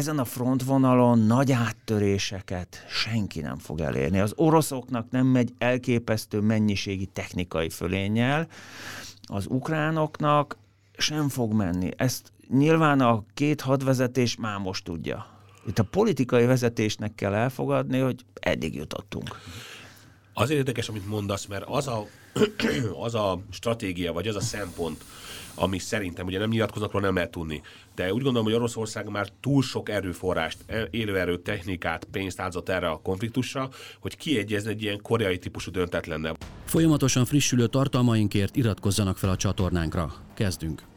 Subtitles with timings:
[0.00, 4.18] ezen a frontvonalon nagy áttöréseket senki nem fog elérni.
[4.18, 8.46] Az oroszoknak nem megy elképesztő mennyiségi technikai fölénnyel,
[9.22, 10.56] az ukránoknak
[10.96, 11.90] sem fog menni.
[11.96, 15.26] Ezt nyilván a két hadvezetés már most tudja.
[15.66, 19.38] Itt a politikai vezetésnek kell elfogadni, hogy eddig jutottunk.
[20.34, 22.06] Azért érdekes, amit mondasz, mert az a,
[23.00, 25.04] az a stratégia, vagy az a szempont,
[25.54, 27.62] ami szerintem ugye nem nyilatkoznak róla, nem lehet tudni.
[27.94, 32.88] De úgy gondolom, hogy Oroszország már túl sok erőforrást, e, élőerő, technikát, pénzt áldozott erre
[32.88, 33.68] a konfliktusra,
[34.00, 36.34] hogy kiegyezne egy ilyen koreai típusú döntetlenne.
[36.64, 40.14] Folyamatosan frissülő tartalmainkért iratkozzanak fel a csatornánkra.
[40.34, 40.89] Kezdünk!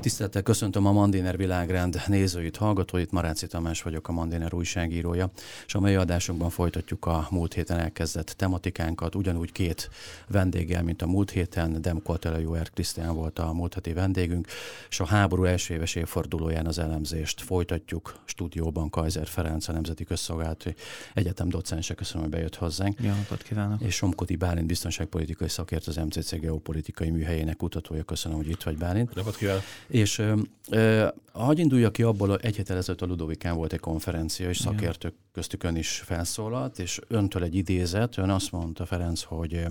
[0.00, 3.10] Tisztelettel köszöntöm a Mandiner világrend nézőit, hallgatóit.
[3.10, 5.30] Maráci Tamás vagyok, a Mandiner újságírója,
[5.66, 9.90] és a mai adásunkban folytatjuk a múlt héten elkezdett tematikánkat, ugyanúgy két
[10.28, 11.82] vendéggel, mint a múlt héten.
[11.82, 14.46] Demko Jóer Krisztián volt a múlt heti vendégünk,
[14.88, 18.20] és a háború első éves évfordulóján az elemzést folytatjuk.
[18.24, 20.74] Stúdióban Kaiser Ferenc, a Nemzeti Közszolgálati
[21.14, 23.00] Egyetem docense, köszönöm, hogy bejött hozzánk.
[23.00, 23.80] Jó napot kívánok!
[23.80, 28.02] És Somkoti Bálint, biztonságpolitikai szakért, az MCC geopolitikai műhelyének kutatója.
[28.02, 29.14] Köszönöm, hogy itt vagy Bálint.
[29.14, 29.62] Napot kívánok!
[29.86, 30.22] És
[30.70, 35.14] ö, hagyj induljak ki abból, egy héttel ezelőtt a Ludovikán volt egy konferencia, és szakértők
[35.32, 39.64] köztük ön is felszólalt, és öntől egy idézet, ön azt mondta, Ferenc, hogy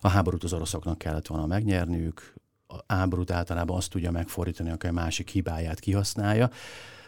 [0.00, 2.34] a háborút az oroszoknak kellett volna megnyerniük,
[2.66, 6.50] a háborút általában azt tudja megfordítani, aki a másik hibáját kihasználja,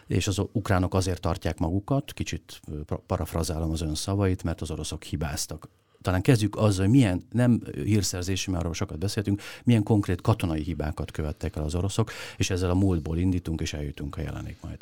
[0.07, 2.61] és az ukránok azért tartják magukat, kicsit
[3.05, 5.69] parafrazálom az ön szavait, mert az oroszok hibáztak
[6.03, 11.11] talán kezdjük azzal, hogy milyen, nem hírszerzési, mert arról sokat beszéltünk, milyen konkrét katonai hibákat
[11.11, 14.77] követtek el az oroszok, és ezzel a múltból indítunk, és eljutunk a jelenik majd.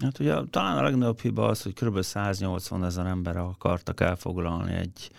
[0.00, 2.02] Hát ugye talán a legnagyobb hiba az, hogy kb.
[2.02, 5.10] 180 ezer ember akartak elfoglalni egy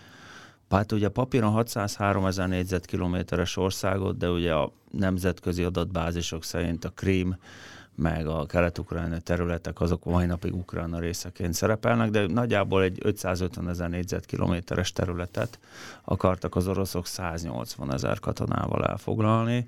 [0.72, 7.36] Hát ugye papíron 603 ezer négyzetkilométeres országot, de ugye a nemzetközi adatbázisok szerint a Krím
[7.94, 13.88] meg a kelet-ukrajnai területek azok mai napig Ukrajna részeként szerepelnek, de nagyjából egy 550 ezer
[13.88, 15.58] négyzetkilométeres területet
[16.04, 19.66] akartak az oroszok 180 ezer katonával elfoglalni,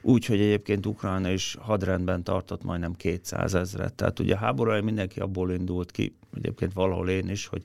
[0.00, 3.94] úgyhogy egyébként Ukrajna is hadrendben tartott majdnem 200 ezeret.
[3.94, 7.62] Tehát ugye háború mindenki abból indult ki, egyébként valahol én is, hogy,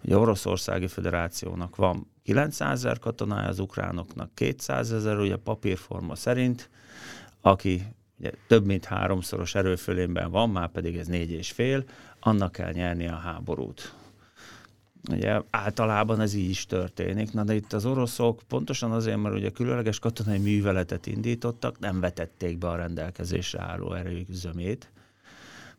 [0.00, 6.70] hogy a Oroszországi Föderációnak van 900 ezer katonája, az ukránoknak 200 ezer, ugye papírforma szerint,
[7.40, 7.82] aki
[8.18, 11.84] ugye több mint háromszoros erőfölényben van, már pedig ez négy és fél,
[12.20, 13.94] annak kell nyerni a háborút.
[15.10, 19.50] Ugye általában ez így is történik, na de itt az oroszok pontosan azért, mert ugye
[19.50, 24.92] különleges katonai műveletet indítottak, nem vetették be a rendelkezésre álló erők zömét,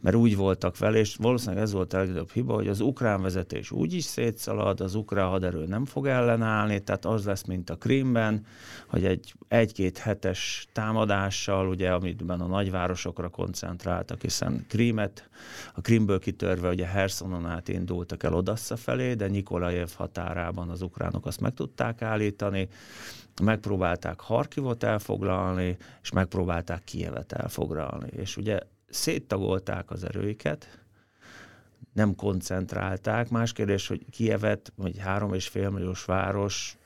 [0.05, 3.71] mert úgy voltak vele, és valószínűleg ez volt a legnagyobb hiba, hogy az ukrán vezetés
[3.71, 8.45] úgy is szétszalad, az ukrán haderő nem fog ellenállni, tehát az lesz, mint a Krímben,
[8.87, 15.29] hogy egy egy-két hetes támadással, ugye, amitben a nagyvárosokra koncentráltak, hiszen Krímet,
[15.73, 21.25] a Krímből kitörve ugye Hersonon át indultak el Odassa felé, de Nikolajev határában az ukránok
[21.25, 22.67] azt meg tudták állítani,
[23.43, 28.09] megpróbálták Harkivot elfoglalni, és megpróbálták Kievet elfoglalni.
[28.15, 28.59] És ugye
[28.95, 30.79] széttagolták az erőiket,
[31.93, 33.29] nem koncentrálták.
[33.29, 36.77] Más kérdés, hogy Kievet, vagy három és fél milliós város,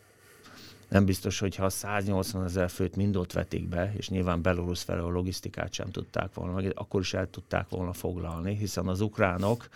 [0.90, 5.06] nem biztos, hogy ha 180 ezer főt mind ott vetik be, és nyilván Belarus felől
[5.06, 9.68] a logisztikát sem tudták volna, akkor is el tudták volna foglalni, hiszen az ukránok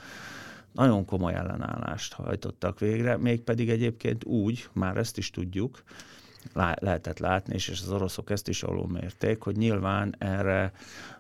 [0.72, 5.84] nagyon komoly ellenállást hajtottak végre, mégpedig egyébként úgy, már ezt is tudjuk,
[6.54, 10.72] lehetett látni, és az oroszok ezt is alulmérték, hogy nyilván erre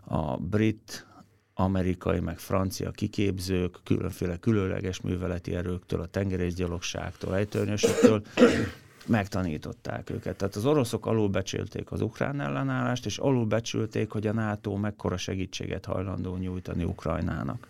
[0.05, 1.05] a brit,
[1.53, 8.21] amerikai, meg francia kiképzők, különféle különleges műveleti erőktől, a tengerészgyalogságtól, ejtörnyösöktől
[9.05, 10.35] megtanították őket.
[10.35, 16.35] Tehát az oroszok alulbecsülték az ukrán ellenállást, és alulbecsülték, hogy a NATO mekkora segítséget hajlandó
[16.35, 17.67] nyújtani Ukrajnának.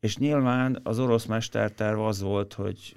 [0.00, 2.96] És nyilván az orosz mesterterv az volt, hogy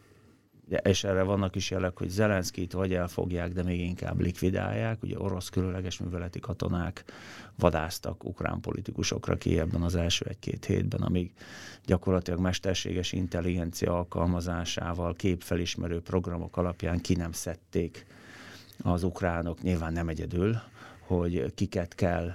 [0.83, 5.03] és erre vannak is jelek, hogy Zelenszkit vagy elfogják, de még inkább likvidálják.
[5.03, 7.03] Ugye orosz különleges műveleti katonák
[7.55, 11.31] vadáztak ukrán politikusokra ki ebben az első egy-két hétben, amíg
[11.85, 18.05] gyakorlatilag mesterséges intelligencia alkalmazásával, képfelismerő programok alapján ki nem szedték
[18.83, 20.55] az ukránok, nyilván nem egyedül,
[20.99, 22.33] hogy kiket kell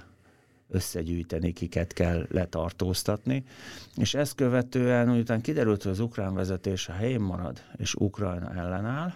[0.69, 3.43] összegyűjteni, kiket kell letartóztatni.
[3.95, 9.13] És ezt követően, miután kiderült, hogy az ukrán vezetés a helyén marad, és Ukrajna ellenáll,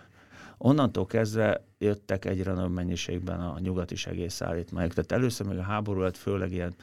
[0.57, 4.93] onnantól kezdve jöttek egyre nagyobb mennyiségben a nyugati segélyszállítmányok.
[4.93, 6.75] Tehát először még a háború lett főleg ilyen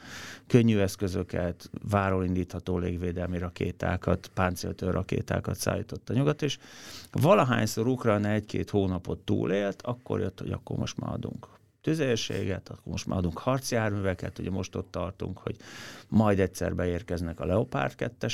[0.47, 6.57] könnyű eszközöket, váról indítható légvédelmi rakétákat, páncéltől rakétákat szállított a nyugat, és
[7.11, 11.47] valahányszor Ukrajna egy-két hónapot túlélt, akkor jött, hogy akkor most már adunk
[11.81, 15.55] tüzérséget, akkor most már adunk harcjárműveket, ugye most ott tartunk, hogy
[16.07, 18.27] majd egyszer beérkeznek a Leopard 2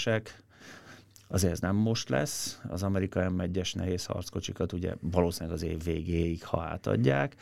[1.30, 6.46] Azért ez nem most lesz, az amerikai M1-es nehéz harckocsikat ugye valószínűleg az év végéig,
[6.46, 7.36] ha átadják,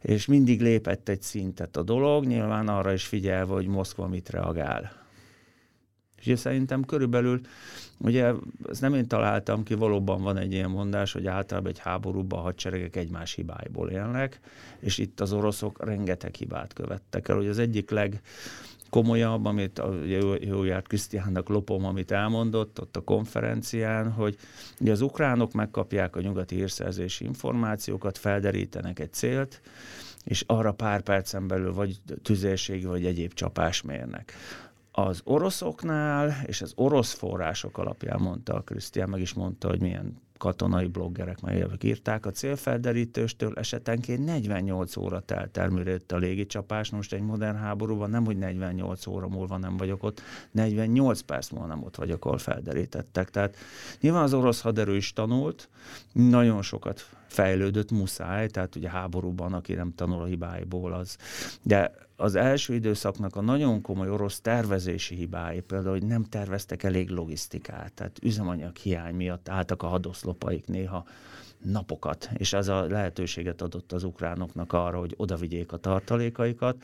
[0.00, 5.05] és mindig lépett egy szintet a dolog, nyilván arra is figyelve, hogy Moszkva mit reagál.
[6.24, 7.40] És szerintem körülbelül,
[7.98, 8.32] ugye
[8.68, 12.42] ezt nem én találtam ki, valóban van egy ilyen mondás, hogy általában egy háborúban a
[12.42, 14.40] hadseregek egymás hibáiból élnek,
[14.78, 17.36] és itt az oroszok rengeteg hibát követtek el.
[17.36, 18.20] Hogy az egyik leg
[18.90, 19.94] komolyabb, amit a
[20.40, 24.36] jó járt Krisztiánnak lopom, amit elmondott ott a konferencián, hogy
[24.80, 29.60] ugye az ukránok megkapják a nyugati hírszerzési információkat, felderítenek egy célt,
[30.24, 34.32] és arra pár percen belül vagy tüzérségi, vagy egyéb csapás mérnek.
[34.98, 40.20] Az oroszoknál, és az orosz források alapján mondta a Krisztián, meg is mondta, hogy milyen
[40.38, 46.90] katonai bloggerek, meg írták, a célfelderítőstől esetenként 48 óra telt el, mire a légicsapás.
[46.90, 51.66] Most egy modern háborúban nem, hogy 48 óra múlva nem vagyok ott, 48 perc múlva
[51.66, 53.30] nem ott vagyok, ahol felderítettek.
[53.30, 53.56] Tehát
[54.00, 55.68] nyilván az orosz haderő is tanult,
[56.12, 61.16] nagyon sokat fejlődött, muszáj, tehát ugye háborúban, aki nem tanul a hibáiból, az.
[61.62, 67.10] De az első időszaknak a nagyon komoly orosz tervezési hibái, például, hogy nem terveztek elég
[67.10, 71.04] logisztikát, tehát üzemanyag hiány miatt álltak a hadoszlopaik néha
[71.64, 76.76] napokat, és ez a lehetőséget adott az ukránoknak arra, hogy odavigyék a tartalékaikat.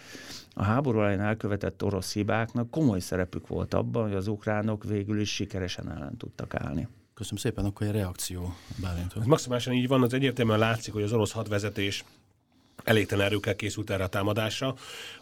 [0.54, 5.34] A háború elején elkövetett orosz hibáknak komoly szerepük volt abban, hogy az ukránok végül is
[5.34, 6.88] sikeresen ellen tudtak állni.
[7.22, 8.54] Köszönöm szépen, akkor egy reakció
[9.20, 12.04] Ez maximálisan így van, az egyértelműen látszik, hogy az orosz hadvezetés
[12.84, 14.74] elégtelen erőkkel készült erre a támadásra.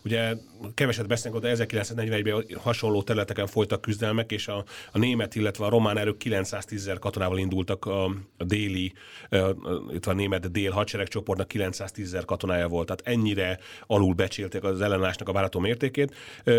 [0.05, 0.35] Ugye
[0.75, 5.99] keveset beszélünk, de 1941-ben hasonló területeken folytak küzdelmek, és a, a német, illetve a román
[5.99, 8.05] erők 910 ezer katonával indultak a,
[8.37, 8.93] a déli,
[9.93, 15.29] itt a német dél hadseregcsoportnak 910 ezer katonája volt, tehát ennyire alul becsélték az ellenállásnak
[15.29, 16.15] a várható mértékét.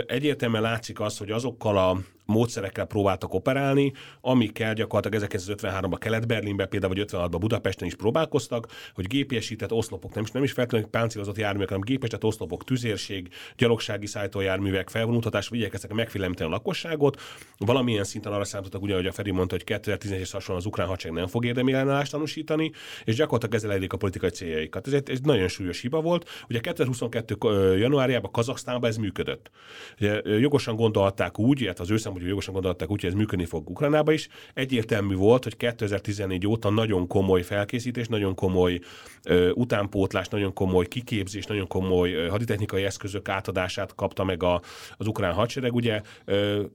[0.07, 7.05] Egyértelműen látszik az, hogy azokkal a módszerekkel próbáltak operálni, amikkel gyakorlatilag 1953-ban Kelet-Berlinben, például vagy
[7.11, 11.83] 56-ban Budapesten is próbálkoztak, hogy gépiesített oszlopok, nem is, nem is feltétlenül páncélozott járművek, hanem
[11.83, 13.27] gépiesített oszlopok, tüzérség,
[13.57, 17.21] gyalogsági szállítójárművek felvonultatás, igyekeztek megfélemlíteni a lakosságot.
[17.57, 20.87] Valamilyen szinten arra számítottak, ugye, hogy a Feri mondta, hogy 2011 es hasonlóan az ukrán
[20.87, 22.71] hadsereg nem fog érdemi ellenállást tanúsítani,
[23.03, 24.87] és gyakorlatilag ezzel elérik a politikai céljaikat.
[24.87, 26.29] Ez egy, egy nagyon súlyos hiba volt.
[26.49, 27.35] Ugye 2022.
[27.77, 29.51] januárjában Kazaksztánban ez működött.
[29.99, 33.69] Ugye, jogosan gondolták úgy, illetve az ő hogy jogosan gondolták úgy, hogy ez működni fog
[33.69, 34.27] Ukrajnába is.
[34.53, 38.79] Egyértelmű volt, hogy 2014 óta nagyon komoly felkészítés, nagyon komoly
[39.23, 44.61] ö, utánpótlás, nagyon komoly kiképzés, nagyon komoly haditechnikai eszközök átadását kapta meg a,
[44.97, 45.73] az ukrán hadsereg.
[45.73, 46.01] Ugye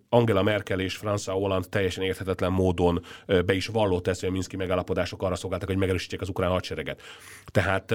[0.08, 4.56] Angela Merkel és François Hollande teljesen érthetetlen módon be is vallott ezt, hogy a Minszki
[4.56, 7.02] megállapodások arra szolgáltak, hogy megerősítsék az ukrán hadsereget.
[7.44, 7.94] Tehát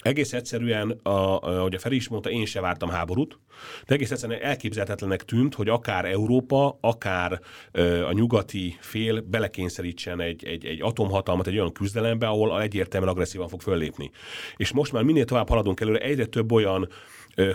[0.00, 1.10] egész egyszerűen, a,
[1.40, 3.38] ahogy a Feri is mondta, én se vártam háborút,
[3.86, 7.40] de egész egyszerűen elképzelhetetlenek tűnt, hogy akár Európa, akár
[7.72, 13.48] ö, a nyugati fél belekényszerítsen egy, egy, egy atomhatalmat egy olyan küzdelembe, ahol egyértelműen agresszívan
[13.48, 14.10] fog föllépni.
[14.56, 16.88] És most már minél tovább haladunk előre, egyre több olyan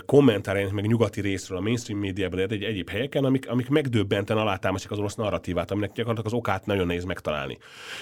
[0.06, 4.98] kommentárjának meg nyugati részről a mainstream médiában, egy egyéb helyeken, amik, amik megdöbbenten alátámasztják az
[4.98, 7.58] orosz narratívát, aminek gyakorlatilag az okát nagyon nehéz megtalálni.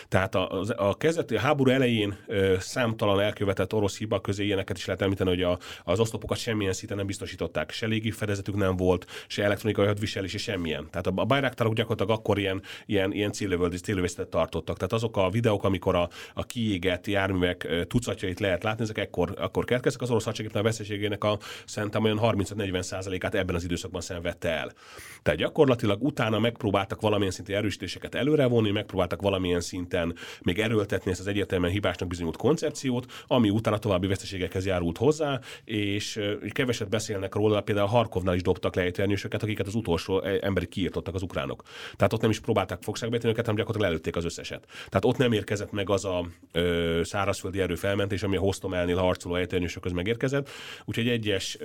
[0.09, 4.87] Tehát a, a kezdeti a háború elején ö, számtalan elkövetett orosz hiba közé ilyeneket is
[4.87, 9.07] lehet említeni, hogy a, az oszlopokat semmilyen szinten nem biztosították, se légi fedezetük nem volt,
[9.27, 10.89] se elektronikai hadviselés, se semmilyen.
[10.91, 14.77] Tehát a, a bajráktárok gyakorlatilag akkor ilyen, ilyen, ilyen célövészetet tartottak.
[14.77, 19.65] Tehát azok a videók, amikor a, a kiégett járművek tucatjait lehet látni, ezek ekkor, akkor
[19.65, 20.03] keletkeztek.
[20.03, 24.73] Az orosz hadseregnek a veszélységének a szerintem olyan 30-40 százalékát ebben az időszakban szenvedte el.
[25.23, 31.27] Tehát gyakorlatilag utána megpróbáltak valamilyen szinten erősítéseket előrevonni, megpróbáltak valamilyen szinten még erőltetni ezt az
[31.27, 36.21] egyértelműen hibásnak bizonyult koncepciót, ami utána további veszteségekhez járult hozzá, és
[36.53, 41.15] keveset beszélnek róla, például Harkovnál is dobtak le ejtőernyősöket, akiket az utolsó e, emberi kiirtottak
[41.15, 41.63] az ukránok.
[41.97, 44.67] Tehát ott nem is próbálták fogságba őket, hanem gyakorlatilag előtték az összeset.
[44.89, 49.35] Tehát ott nem érkezett meg az a ö, szárazföldi erő felmentés, ami a Hostomelnél harcoló
[49.35, 50.49] ejtőernyősökhöz megérkezett.
[50.85, 51.56] Úgyhogy egyes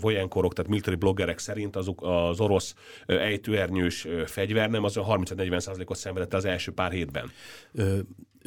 [0.00, 2.74] vojenkorok, tehát military bloggerek szerint azok az orosz
[3.06, 7.30] ejtőernyős fegyver nem az 30-40 százalékot szenvedett az első pár hétben.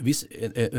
[0.02, 0.28] Visz,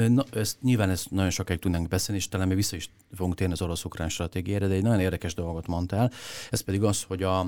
[0.09, 3.52] na, ezt, nyilván ezt nagyon sokáig tudnánk beszélni, és talán mi vissza is fogunk térni
[3.52, 6.11] az orosz-ukrán stratégiára, de egy nagyon érdekes dolgot mondtál.
[6.50, 7.47] Ez pedig az, hogy a,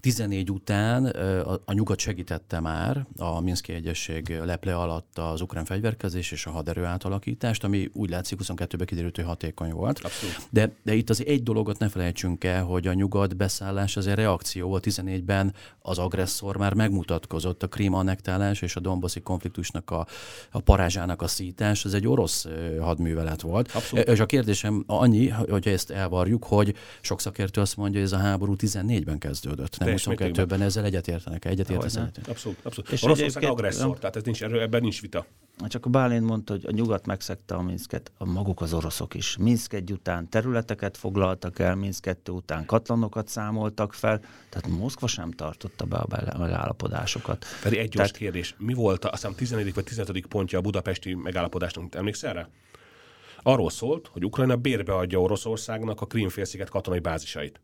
[0.00, 6.32] 14 után a, a nyugat segítette már a Minszki Egyesség leple alatt az ukrán fegyverkezés
[6.32, 9.98] és a haderő átalakítást, ami úgy látszik 22-ben kiderült, hogy hatékony volt.
[9.98, 10.48] Abszolút.
[10.50, 14.14] De, de itt az egy dologot ne felejtsünk el, hogy a nyugat beszállás az egy
[14.14, 14.86] reakció volt.
[14.90, 20.06] 14-ben az agresszor már megmutatkozott a Krím annektálás és a Domboszi konfliktusnak a,
[20.50, 20.60] a
[20.94, 22.46] városának a szítás, ez egy orosz
[22.80, 23.72] hadművelet volt.
[23.72, 24.08] Abszolút.
[24.08, 28.22] És a kérdésem annyi, hogyha ezt elvarjuk, hogy sok szakértő azt mondja, hogy ez a
[28.22, 32.16] háború 14-ben kezdődött, nem 22-ben, ezzel egyetértenek, egyetértenek.
[32.28, 32.92] Abszolút, abszolút.
[32.92, 35.26] És Oroszország agresszor, tehát ez nincs, erről, ebben nincs vita.
[35.68, 39.36] Csak a Bálint mondta, hogy a nyugat megszegte a Minsket, a maguk az oroszok is.
[39.36, 45.30] Minsk egy után területeket foglaltak el, Minsk kettő után katlanokat számoltak fel, tehát Moszkva sem
[45.30, 46.06] tartotta be a
[46.38, 47.44] megállapodásokat.
[47.62, 48.16] Pedig egy gyors tehát...
[48.16, 49.74] kérdés, mi volt a, azt hiszem 14.
[49.74, 50.26] vagy 15.
[50.26, 52.48] pontja a budapesti megállapodásnak, emlékszel erre?
[53.42, 57.60] Arról szólt, hogy Ukrajna bérbe adja Oroszországnak a Krímfélsziget katonai bázisait.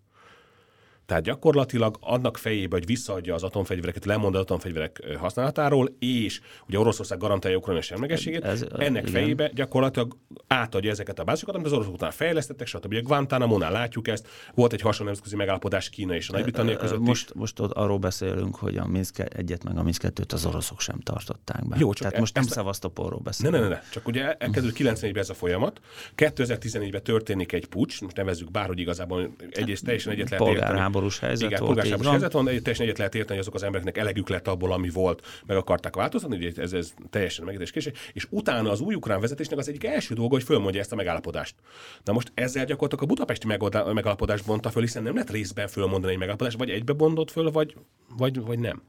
[1.10, 7.18] Tehát gyakorlatilag annak fejébe, hogy visszaadja az atomfegyvereket, lemond az atomfegyverek használatáról, és ugye Oroszország
[7.18, 9.12] garantálja Ukrajna semlegességét, ez, ennek igen.
[9.12, 12.94] fejébe gyakorlatilag átadja ezeket a bázisokat, amit az oroszok után fejlesztettek, stb.
[12.94, 16.98] A Guantánamo-nál látjuk ezt, volt egy hasonló nemzetközi megállapodás Kína és a Nagy-Britannia között.
[16.98, 20.80] Most, most ott arról beszélünk, hogy a Minsk egyet meg a Minsk kettőt az oroszok
[20.80, 21.76] sem tartották be.
[21.78, 23.54] Jó, csak Tehát e, most nem Szevasztopolról beszélünk.
[23.54, 25.80] Ne, ne, ne, ne, csak ugye elkezdődött 94-ben ez a folyamat,
[26.16, 31.18] 2014-ben történik egy pucs, most nevezzük bár, hogy igazából egyrészt teljesen egyet lehet érteni polgárháborús
[31.18, 31.72] helyzet Igen, volt.
[31.72, 34.90] polgárháborús helyzet van, teljesen egyet lehet érteni, hogy azok az embereknek elegük lett abból, ami
[34.90, 37.92] volt, meg akarták változtatni, ugye ez, ez teljesen megértés késő.
[38.12, 41.54] És utána az új ukrán vezetésnek az egyik első dolga, hogy fölmondja ezt a megállapodást.
[42.04, 46.18] Na most ezzel gyakorlatilag a budapesti megállapodást bonta föl, hiszen nem lehet részben fölmondani egy
[46.18, 47.74] megállapodást, vagy egybe bondott föl, vagy,
[48.16, 48.82] vagy, vagy nem.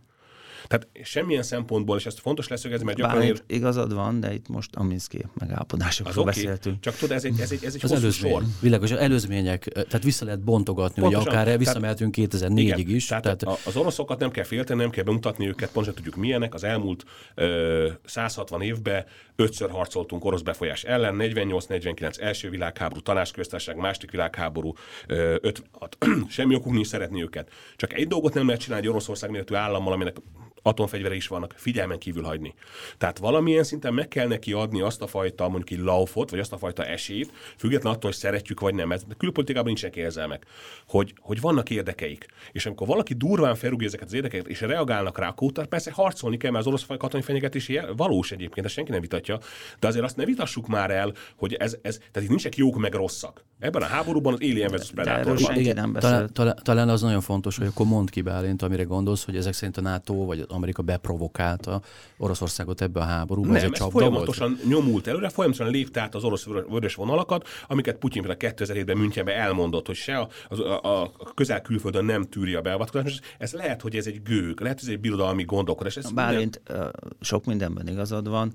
[0.68, 3.22] Tehát semmilyen szempontból, és ezt fontos leszögezni, mert gyakran...
[3.22, 3.44] Ér...
[3.48, 6.34] igazad van, de itt most a Minszki megállapodásokról okay.
[6.34, 6.80] beszéltünk.
[6.80, 8.44] Csak tudod, ez egy, ez egy, ez egy az hosszú előzmény, sor.
[8.60, 13.06] Világos, az előzmények, tehát vissza lehet bontogatni, hogy akár visszamehetünk 2004-ig is.
[13.06, 16.54] Tehát, tehát, az oroszokat nem kell félteni, nem kell bemutatni őket, pontosan tudjuk milyenek.
[16.54, 17.04] Az elmúlt
[17.36, 24.74] ö, 160 évben ötször harcoltunk orosz befolyás ellen, 48-49 első világháború, tanácsköztársaság, második világháború,
[25.08, 25.98] ö, 56.
[26.30, 27.50] Semmi okunk nincs szeretni őket.
[27.76, 30.16] Csak egy dolgot nem lehet csinálni egy Oroszország méretű állammal, aminek
[30.62, 32.54] atomfegyvere is vannak, figyelmen kívül hagyni.
[32.98, 36.54] Tehát valamilyen szinten meg kell neki adni azt a fajta mondjuk egy laufot, vagy azt
[36.54, 38.92] a fajta esélyt, függetlenül attól, hogy szeretjük vagy nem.
[38.92, 40.46] Ez külpolitikában nincsenek érzelmek,
[40.88, 42.26] hogy, hogy vannak érdekeik.
[42.52, 46.52] És amikor valaki durván felrúgja ezeket az érdekeket, és reagálnak rá, akkor persze harcolni kell,
[46.52, 49.40] mert az orosz katonai fenyegetés valós egyébként, ezt senki nem vitatja,
[49.80, 52.94] de azért azt ne vitassuk már el, hogy ez, ez tehát itt nincsenek jók meg
[52.94, 53.46] rosszak.
[53.60, 54.92] Ebben a háborúban az Alien vs.
[54.92, 55.94] Predator van.
[55.94, 59.54] Talán, talán, talán, az nagyon fontos, hogy akkor mondd ki Bálint, amire gondolsz, hogy ezek
[59.54, 61.82] szerint a NATO vagy Amerika beprovokálta
[62.18, 63.48] Oroszországot ebbe a háborúba.
[63.48, 64.68] Nem, ez, ez folyamatosan volt?
[64.68, 69.88] nyomult előre, folyamatosan lépte át az orosz vörös vonalakat, amiket Putyin a 2007-ben Münchenben elmondott,
[69.88, 73.36] hogy se a, a, a közel külföldön nem tűri a beavatkozást.
[73.38, 75.98] Ez lehet, hogy ez egy gőg, lehet, hogy ez egy birodalmi gondolkodás.
[75.98, 76.94] Ez Bálint, minden...
[77.22, 78.54] sok mindenben igazad van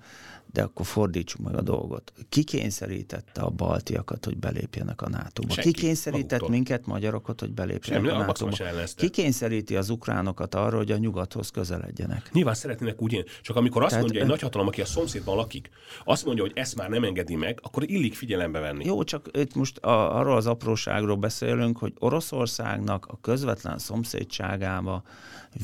[0.53, 2.13] de akkor fordítsuk meg a dolgot.
[2.29, 5.53] Ki kényszerítette a baltiakat, hogy belépjenek a NATO-ba?
[5.53, 5.71] Senki.
[5.71, 6.51] Ki kényszerített Maguktól.
[6.51, 8.57] minket, magyarokat, hogy belépjenek Semmi, a NATO-ba?
[8.97, 12.31] Ki kényszeríti az ukránokat arra, hogy a nyugathoz közeledjenek?
[12.33, 15.71] Nyilván szeretnének úgy, csak amikor azt Tehát, mondja egy nagyhatalom, aki a szomszédban lakik,
[16.05, 18.85] azt mondja, hogy ezt már nem engedi meg, akkor illik figyelembe venni.
[18.85, 25.03] Jó, csak itt most a, arról az apróságról beszélünk, hogy Oroszországnak a közvetlen szomszédságába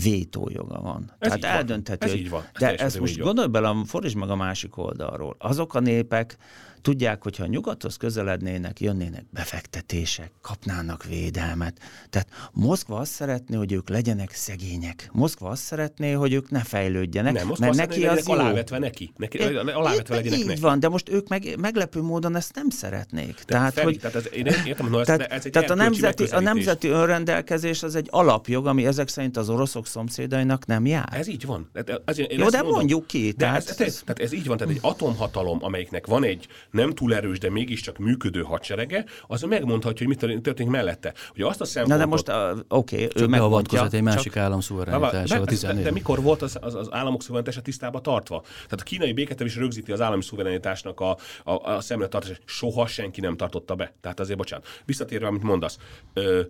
[0.02, 1.12] vétójoga van.
[1.18, 2.20] Ez Tehát eldöntheti, ez hogy...
[2.20, 2.42] Így van.
[2.52, 5.36] Ez de ezt most gondolj bele, fordítsd meg a másik oldalról.
[5.38, 6.36] Azok a népek,
[6.82, 11.78] Tudják, hogyha nyugathoz közelednének, jönnének befektetések, kapnának védelmet.
[12.10, 15.08] Tehát Moszkva azt szeretné, hogy ők legyenek szegények.
[15.12, 17.32] Moszkva azt szeretné, hogy ők ne fejlődjenek.
[17.32, 18.32] Nem, Moszkva mert neki az jó.
[18.32, 19.12] alávetve neki.
[19.16, 20.60] neki é, alávetve legyenek így neki.
[20.60, 23.34] van, de most ők meg, meglepő módon ezt nem szeretnék.
[23.34, 26.24] De tehát, Feri, hogy, tehát ez, én értem, hogy tehát, ez egy tehát a nemzeti,
[26.24, 31.08] a nemzeti önrendelkezés az egy alapjog, ami ezek szerint az oroszok szomszédainak nem jár.
[31.12, 31.70] Ez így van.
[32.04, 33.30] Ez, én jó, de mondom, mondjuk ki.
[33.30, 36.90] De tehát, ez, ez, tehát ez így van, tehát egy atomhatalom, amelyiknek van egy nem
[36.90, 41.14] túl erős, de mégiscsak működő hadserege, az megmondhatja, hogy mi történik mellette.
[41.34, 41.98] Ugye azt a szempontot...
[41.98, 43.88] Na de most, uh, oké, okay, ő megmondja.
[43.90, 45.76] egy másik állam szuverenitása a 14.
[45.76, 48.40] De, de mikor volt az, az, az államok szuverenitása tisztába tartva?
[48.40, 52.40] Tehát a kínai béketem is rögzíti az állami szuverenitásnak a, a, a szemre tartását.
[52.44, 53.94] Soha senki nem tartotta be.
[54.00, 54.66] Tehát azért, bocsánat.
[54.84, 55.78] Visszatérve, amit mondasz.
[56.12, 56.40] Ö,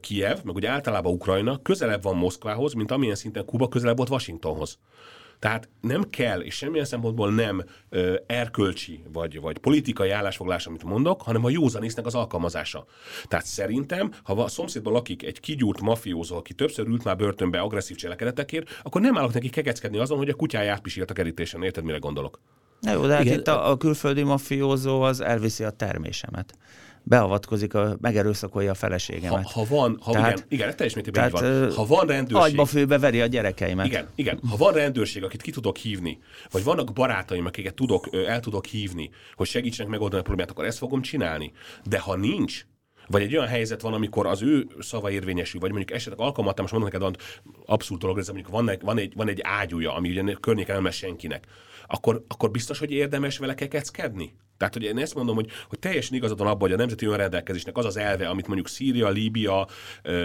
[0.00, 4.78] Kiev, meg ugye általában Ukrajna közelebb van Moszkvához, mint amilyen szinten Kuba közelebb volt Washingtonhoz.
[5.38, 11.22] Tehát nem kell, és semmilyen szempontból nem ö, erkölcsi vagy, vagy politikai állásfoglás, amit mondok,
[11.22, 12.86] hanem a józanésznek az alkalmazása.
[13.28, 17.96] Tehát szerintem, ha a szomszédban lakik egy kigyúrt mafiózó, aki többször ült már börtönbe agresszív
[17.96, 21.62] cselekedetekért, akkor nem állok neki kegeckedni azon, hogy a kutyáját pisilt a kerítésen.
[21.62, 22.40] Érted, mire gondolok?
[22.80, 26.54] Na jó, de hát itt a, a külföldi mafiózó az elviszi a termésemet
[27.04, 29.44] beavatkozik, a, megerőszakolja a feleségemet.
[29.44, 31.72] Ha, ha van, ha tehát, igen, igen, teljes mértékben így van.
[31.72, 32.50] Ha van rendőrség...
[32.50, 33.86] Agyba főbe veri a gyerekeimet.
[33.86, 34.40] Igen, igen.
[34.50, 36.18] Ha van rendőrség, akit ki tudok hívni,
[36.50, 40.78] vagy vannak barátaim, akiket tudok, el tudok hívni, hogy segítsenek megoldani a problémát, akkor ezt
[40.78, 41.52] fogom csinálni.
[41.84, 42.66] De ha nincs,
[43.08, 46.72] Vagy egy olyan helyzet van, amikor az ő szava érvényesül, vagy mondjuk esetleg alkalmatlan, most
[46.72, 47.22] mondom neked,
[47.66, 51.46] abszolút dolog, ez mondjuk van van, egy, van egy ágyúja, ami ugye környéken nem senkinek,
[51.86, 54.34] akkor, akkor biztos, hogy érdemes vele kekeckedni?
[54.64, 57.76] Tehát, hogy én ezt mondom, hogy, hogy teljesen igazad van abban, hogy a nemzeti önrendelkezésnek
[57.76, 59.66] az az elve, amit mondjuk Szíria, Líbia,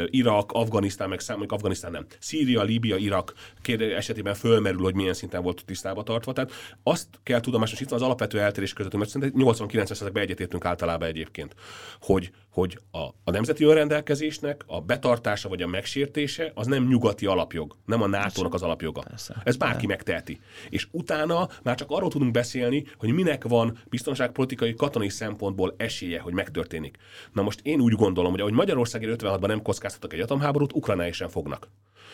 [0.05, 3.34] Irak, Afganisztán, meg mondjuk Afganisztán nem, Szíria, Líbia, Irak
[3.77, 6.34] esetében fölmerül, hogy milyen szinten volt tisztába tartva.
[6.34, 6.51] Tehát
[6.84, 11.55] azt kell tudomásos, itt van az alapvető eltérés között, mert szerintem 89%-ban egyetértünk általában egyébként,
[12.01, 17.75] hogy, hogy a, a nemzeti önrendelkezésnek a betartása vagy a megsértése az nem nyugati alapjog,
[17.86, 19.01] nem a NATO-nak az alapjoga.
[19.01, 19.41] Persze.
[19.44, 20.39] Ez bárki megteheti.
[20.70, 26.34] És utána már csak arról tudunk beszélni, hogy minek van biztonságpolitikai, katonai szempontból esélye, hogy
[26.34, 26.98] megtörténik.
[27.34, 31.29] Na most én úgy gondolom, hogy ahogy Magyarország 56-ban nem kockáztattak egy atomháborút, Ukrajna sem
[31.29, 31.70] fognak.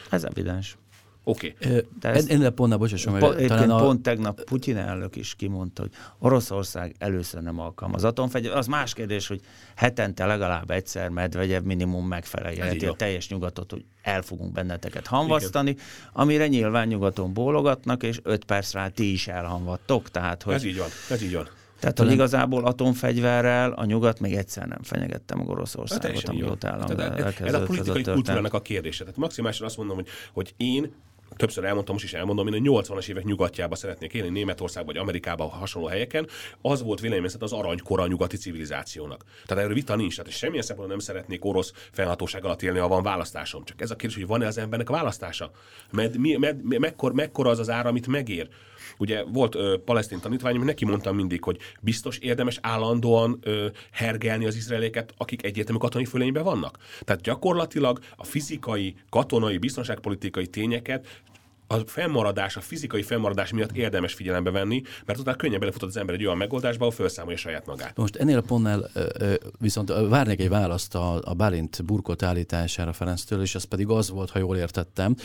[0.09, 0.77] Ez evidens.
[1.27, 1.55] Oké.
[1.59, 1.83] Okay.
[2.01, 3.77] Ennél pont, bocsásson, po, talán a...
[3.77, 8.57] pont tegnap Putyin elnök is kimondta, hogy Oroszország először nem alkalmaz atomfegyver.
[8.57, 9.41] Az más kérdés, hogy
[9.75, 15.83] hetente legalább egyszer Medvegyev minimum megfelelje a teljes nyugatot, hogy el fogunk benneteket hamvasztani, Igen.
[16.13, 20.09] amire nyilván nyugaton bólogatnak, és öt perc rá ti is elhamvattok.
[20.09, 20.53] Tehát, hogy...
[20.53, 21.47] Ez így van, ez így van.
[21.79, 26.99] Tehát, hogy igazából atomfegyverrel a nyugat még egyszer nem fenyegette meg Oroszországot, hát amióta állam
[27.39, 29.03] Ez a politikai kultúrának a kérdése.
[29.03, 30.93] Tehát maximálisan azt mondom, hogy, hogy én
[31.35, 35.49] többször elmondtam, most is elmondom, én a 80-as évek nyugatjába szeretnék élni, Németországban vagy Amerikában,
[35.49, 36.27] hasonló helyeken.
[36.61, 39.23] Az volt véleményem szerint az aranykora a nyugati civilizációnak.
[39.45, 40.15] Tehát erről vita nincs.
[40.15, 43.63] Tehát semmilyen szempontból nem szeretnék orosz felhatóság alatt élni, ha van választásom.
[43.63, 45.51] Csak ez a kérdés, hogy van-e az embernek választása?
[45.91, 48.49] Med, mi, med, mekkor, mekkora az az ára, amit megér?
[48.97, 54.45] Ugye volt ö, palesztin tanítvány, ami neki mondtam mindig, hogy biztos érdemes állandóan ö, hergelni
[54.45, 56.77] az izraeléket, akik egyértelmű katonai fölényben vannak.
[57.01, 61.07] Tehát gyakorlatilag a fizikai, katonai, biztonságpolitikai tényeket
[61.67, 66.15] a fennmaradás, a fizikai fennmaradás miatt érdemes figyelembe venni, mert utána könnyen belefutott az ember
[66.15, 67.97] egy olyan megoldásba, ahol felszámolja saját magát.
[67.97, 68.89] Most ennél a pontnál
[69.59, 74.29] viszont várnék egy választ a, a Bálint burkot állítására Ferenctől, és ez pedig az volt,
[74.29, 75.15] ha jól értettem,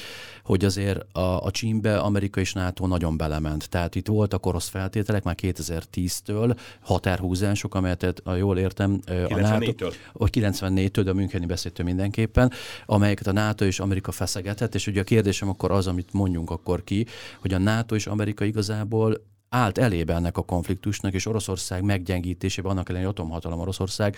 [0.45, 3.69] hogy azért a, a csímbe Amerika és NATO nagyon belement.
[3.69, 9.93] Tehát itt voltak orosz feltételek már 2010-től, határhúzások, amelyet, ha jól értem, a 94-től.
[10.13, 12.53] NATO, 94-től, de a Müncheni beszédtől mindenképpen,
[12.87, 16.61] amelyeket a NATO és Amerika feszegetett, és ugye a kérdésem akkor az, amit mond mondjunk
[16.61, 17.07] akkor ki,
[17.41, 22.89] hogy a NATO és Amerika igazából állt elébe ennek a konfliktusnak, és Oroszország meggyengítésében, annak
[22.89, 24.17] ellenére atomhatalom Oroszország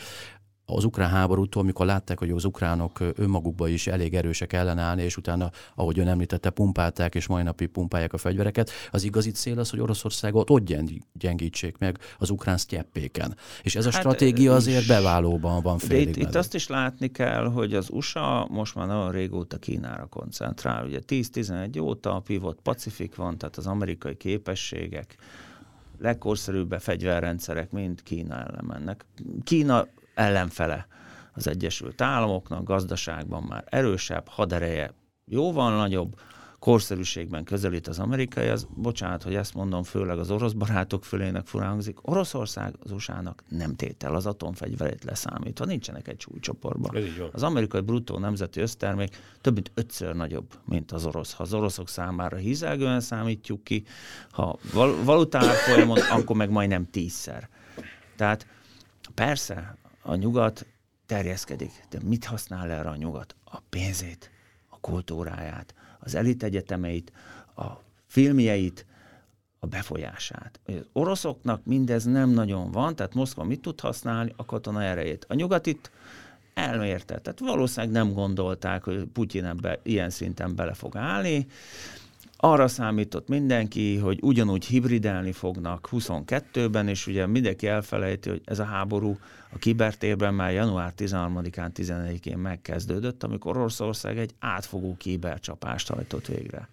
[0.64, 5.50] az ukrán háborútól, amikor látták, hogy az ukránok önmagukban is elég erősek ellenállni, és utána,
[5.74, 9.80] ahogy ön említette, pumpálták, és mai napig pumpálják a fegyvereket, az igazi cél az, hogy
[9.80, 10.72] Oroszországot ott
[11.12, 13.36] gyengítsék meg az ukrán sztyeppéken.
[13.62, 17.44] És ez a hát, stratégia azért beválóban van félig itt, itt azt is látni kell,
[17.44, 20.84] hogy az USA most már nagyon régóta Kínára koncentrál.
[20.86, 25.16] Ugye 10-11 óta a Pivot Pacific van, tehát az amerikai képességek,
[25.98, 29.04] legkorszerűbb fegyverrendszerek mind Kína ellen mennek.
[29.44, 29.86] Kína
[30.22, 30.86] ellenfele
[31.34, 36.14] az Egyesült Államoknak, gazdaságban már erősebb, hadereje jóval nagyobb,
[36.62, 42.08] korszerűségben közelít az amerikai, az, bocsánat, hogy ezt mondom, főleg az orosz barátok fölének furánzik,
[42.08, 46.96] Oroszország az USA-nak nem tétel az atomfegyverét leszámítva, nincsenek egy súlycsoportban.
[47.32, 51.32] Az amerikai bruttó nemzeti össztermék több mint ötször nagyobb, mint az orosz.
[51.32, 53.84] Ha az oroszok számára hízelgően számítjuk ki,
[54.30, 57.48] ha val- valutár folyamon, akkor meg majdnem tízszer.
[58.16, 58.46] Tehát
[59.14, 60.66] persze, a nyugat
[61.06, 61.84] terjeszkedik.
[61.90, 63.36] De mit használ erre a nyugat?
[63.44, 64.30] A pénzét,
[64.68, 67.12] a kultúráját, az elit egyetemeit,
[67.56, 67.70] a
[68.06, 68.86] filmjeit,
[69.58, 70.60] a befolyását.
[70.66, 74.32] Az oroszoknak mindez nem nagyon van, tehát Moszkva mit tud használni?
[74.36, 75.26] A katona erejét.
[75.28, 75.90] A nyugat itt
[76.54, 77.18] elmérte.
[77.18, 81.46] Tehát valószínűleg nem gondolták, hogy Putyin ebbe ilyen szinten bele fog állni.
[82.44, 88.64] Arra számított mindenki, hogy ugyanúgy hibridelni fognak 22-ben, és ugye mindenki elfelejti, hogy ez a
[88.64, 89.18] háború
[89.52, 96.68] a kibertérben már január 13-án, 14-én megkezdődött, amikor Oroszország egy átfogó kibercsapást hajtott végre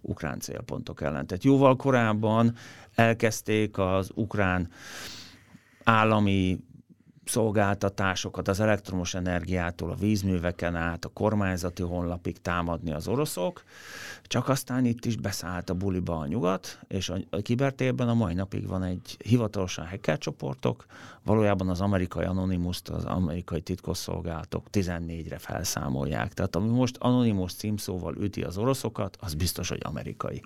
[0.00, 1.26] ukrán célpontok ellen.
[1.26, 2.54] Tehát jóval korábban
[2.94, 4.68] elkezdték az ukrán
[5.84, 6.58] állami
[7.32, 13.62] szolgáltatásokat az elektromos energiától, a vízműveken át, a kormányzati honlapig támadni az oroszok,
[14.22, 18.66] csak aztán itt is beszállt a buliba a nyugat, és a kibertérben a mai napig
[18.66, 20.86] van egy hivatalosan hacker csoportok,
[21.24, 26.34] valójában az amerikai anonymous az amerikai titkosszolgálatok 14-re felszámolják.
[26.34, 30.42] Tehát ami most Anonymous címszóval üti az oroszokat, az biztos, hogy amerikai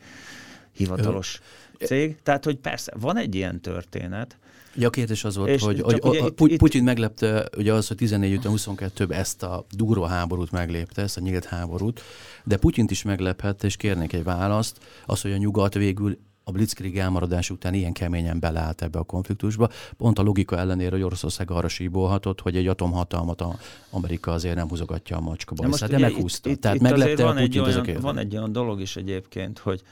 [0.73, 1.41] hivatalos
[1.79, 2.23] cég.
[2.23, 4.39] Tehát, hogy persze, van egy ilyen történet,
[4.79, 7.73] Ja, a kérdés az volt, és hogy, hogy ugye a, itt, Putyin itt, meglepte ugye
[7.73, 12.03] az, hogy 14 után 22 ezt a durva háborút meglépte, ezt a nyílt háborút,
[12.45, 16.97] de Putyint is meglephette, és kérnék egy választ, az, hogy a nyugat végül a Blitzkrieg
[16.97, 19.69] elmaradás után ilyen keményen beleállt ebbe a konfliktusba.
[19.97, 23.59] Pont a logika ellenére, hogy Oroszország arra síbolhatott, hogy egy atomhatalmat a
[23.91, 26.51] Amerika azért nem húzogatja a macska bajszát, de meghúzta.
[26.51, 29.83] Itt, Tehát itt meglepte van, egy olyan, van egy olyan dolog is egyébként, hogy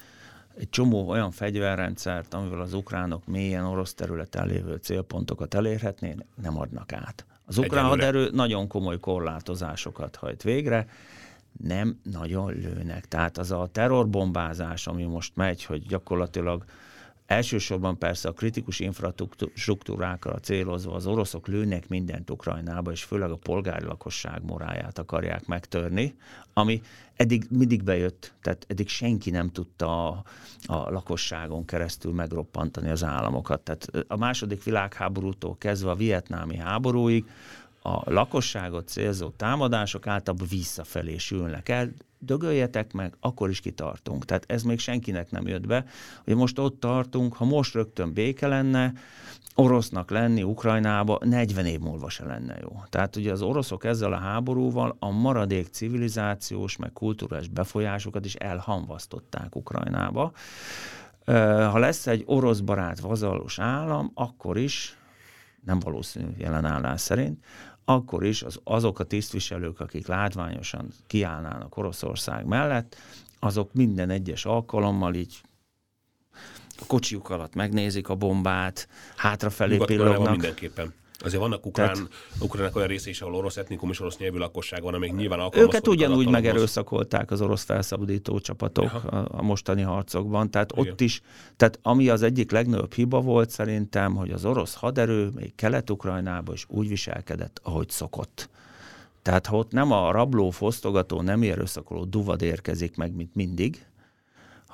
[0.59, 6.93] egy csomó olyan fegyverrendszert, amivel az ukránok mélyen orosz területen lévő célpontokat elérhetnének, nem adnak
[6.93, 7.25] át.
[7.47, 10.87] Az ukrán haderő nagyon komoly korlátozásokat hajt végre,
[11.63, 13.09] nem nagyon lőnek.
[13.09, 16.65] Tehát az a terrorbombázás, ami most megy, hogy gyakorlatilag
[17.35, 23.85] Elsősorban persze a kritikus infrastruktúrákra célozva az oroszok lőnek mindent Ukrajnába, és főleg a polgári
[23.85, 26.15] lakosság moráját akarják megtörni,
[26.53, 26.81] ami
[27.17, 30.25] eddig mindig bejött, tehát eddig senki nem tudta a,
[30.67, 33.61] a lakosságon keresztül megroppantani az államokat.
[33.61, 37.25] Tehát a második világháborútól kezdve a vietnámi háborúig
[37.87, 44.25] a lakosságot célzó támadások általában visszafelé sülnek el, dögöljetek meg, akkor is kitartunk.
[44.25, 45.85] Tehát ez még senkinek nem jött be.
[46.25, 48.93] hogy most ott tartunk, ha most rögtön béke lenne,
[49.55, 52.83] orosznak lenni Ukrajnába 40 év múlva se lenne jó.
[52.89, 59.57] Tehát ugye az oroszok ezzel a háborúval a maradék civilizációs meg kulturális befolyásokat is elhamvasztották
[59.57, 60.33] Ukrajnába.
[61.27, 64.99] Ha lesz egy orosz barát vazallos állam, akkor is,
[65.65, 67.45] nem valószínű jelenállás szerint,
[67.85, 72.97] akkor is az, azok a tisztviselők, akik látványosan kiállnának Oroszország mellett,
[73.39, 75.41] azok minden egyes alkalommal így
[76.77, 80.31] a kocsiuk alatt megnézik a bombát, hátrafelé pillognak.
[80.31, 80.95] mindenképpen.
[81.25, 82.09] Azért vannak ukrán, Tehát,
[82.41, 85.75] ukránok olyan része is, ahol orosz etnikum és orosz nyelvű lakosság van, amelyik nyilván alkalmazkodnak.
[85.75, 90.51] Őket ugyanúgy megerőszakolták az orosz felszabadító csapatok a, a mostani harcokban.
[90.51, 90.93] Tehát Igen.
[90.93, 91.21] ott is,
[91.57, 96.65] tehát ami az egyik legnagyobb hiba volt szerintem, hogy az orosz haderő még Kelet-Ukrajnában is
[96.69, 98.49] úgy viselkedett, ahogy szokott.
[99.23, 103.87] Tehát ha ott nem a rabló, fosztogató, nem erőszakoló duvad érkezik meg, mint mindig,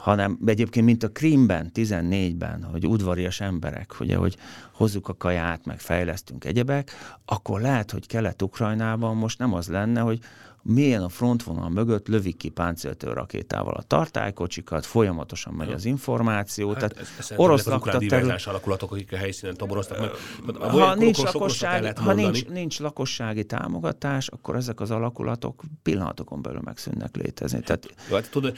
[0.00, 4.36] hanem egyébként, mint a Krímben, 14-ben, hogy udvarias emberek, ugye, hogy
[4.72, 6.90] hozzuk a kaját, meg fejlesztünk egyebek,
[7.24, 10.18] akkor lehet, hogy Kelet-Ukrajnában most nem az lenne, hogy
[10.62, 16.68] milyen a frontvonal mögött lövik ki páncéltő rakétával a tartálykocsikat, folyamatosan megy az információ.
[16.68, 18.46] Hát tehát ez, ez orosz lakta terület...
[18.46, 20.10] alakulatok, akik a helyszínen toboroztak meg.
[20.60, 27.16] Ha, nincs, lakosság, ha nincs, nincs lakossági támogatás, akkor ezek az alakulatok pillanatokon belül megszűnnek
[27.16, 27.60] létezni.
[27.60, 28.56] Tehát, Jó, hát, tudod,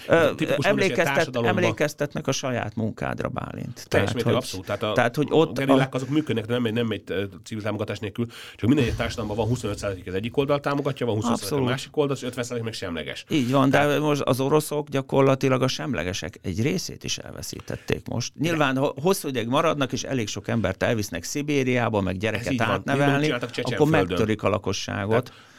[0.59, 3.87] emlékeztet, emlékeztetnek a saját munkádra, Bálint.
[3.89, 4.67] Tehát, hogy, abszolút.
[4.67, 7.03] Tehát, a, tehát hogy ott a gerillák azok működnek, nem egy, nem egy
[7.45, 11.51] civil támogatás nélkül, csak minden egy társadalomban van 25 az egyik oldal támogatja, van 25
[11.51, 13.25] a másik másik oldal, 50 meg semleges.
[13.29, 14.01] Így van, de Tehát...
[14.01, 18.33] most az oroszok gyakorlatilag a semlegesek egy részét is elveszítették most.
[18.39, 18.81] Nyilván de...
[18.81, 23.31] hosszú ideig maradnak, és elég sok embert elvisznek Szibériába, meg gyereket átnevelni,
[23.63, 25.25] akkor megtörik a lakosságot.
[25.25, 25.51] Tehát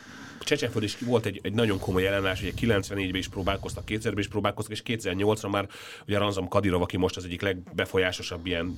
[0.43, 4.73] Csecsenföld is volt egy, egy nagyon komoly ellenállás, hogy 94-ben is próbálkoztak, 2000-ben is próbálkoztak,
[4.73, 5.67] és 2008-ra már
[6.07, 8.77] ugye Ranzam Kadirov, aki most az egyik legbefolyásosabb ilyen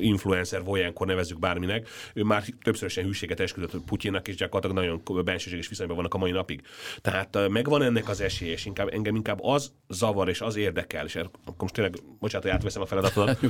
[0.00, 5.96] influencer, olyankor nevezzük bárminek, ő már többszörösen hűséget esküdött Putyinnak, és gyakorlatilag nagyon bensőséges viszonyban
[5.96, 6.62] vannak a mai napig.
[7.00, 11.14] Tehát megvan ennek az esélye, és inkább, engem inkább az zavar és az érdekel, és
[11.14, 13.38] er- akkor most tényleg, bocsánat, hogy átveszem a feladatot.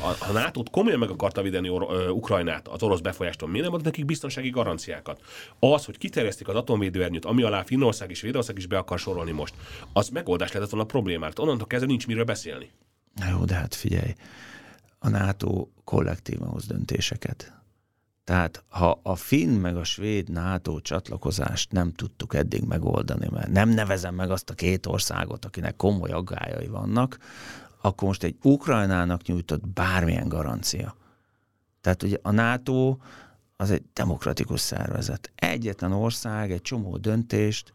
[0.00, 1.68] a, a NATO-t komolyan meg akarta védeni
[2.08, 5.20] Ukrajnát az orosz befolyástól, miért nem ad nekik biztonsági garanciákat?
[5.58, 9.54] Az, hogy kiterjesztik az atomvédőernyőt, ami alá Finnország és Védország is be akar sorolni most,
[9.92, 11.38] az megoldás lehetett volna a problémát.
[11.38, 12.70] Onnantól kezdve nincs miről beszélni.
[13.14, 14.14] Na jó, de hát figyelj,
[14.98, 17.52] a NATO kollektívan hoz döntéseket.
[18.24, 23.68] Tehát ha a finn meg a svéd NATO csatlakozást nem tudtuk eddig megoldani, mert nem
[23.68, 27.18] nevezem meg azt a két országot, akinek komoly aggájai vannak,
[27.80, 30.96] akkor most egy Ukrajnának nyújtott bármilyen garancia.
[31.80, 32.96] Tehát ugye a NATO
[33.56, 35.30] az egy demokratikus szervezet.
[35.34, 37.72] Egyetlen ország egy csomó döntést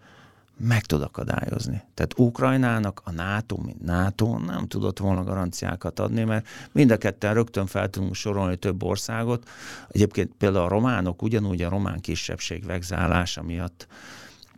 [0.59, 1.83] meg tud akadályozni.
[1.93, 7.33] Tehát Ukrajnának a NATO, mint NATO nem tudott volna garanciákat adni, mert mind a ketten
[7.33, 9.49] rögtön fel tudunk sorolni több országot.
[9.89, 13.87] Egyébként például a románok ugyanúgy a román kisebbség vegzálása miatt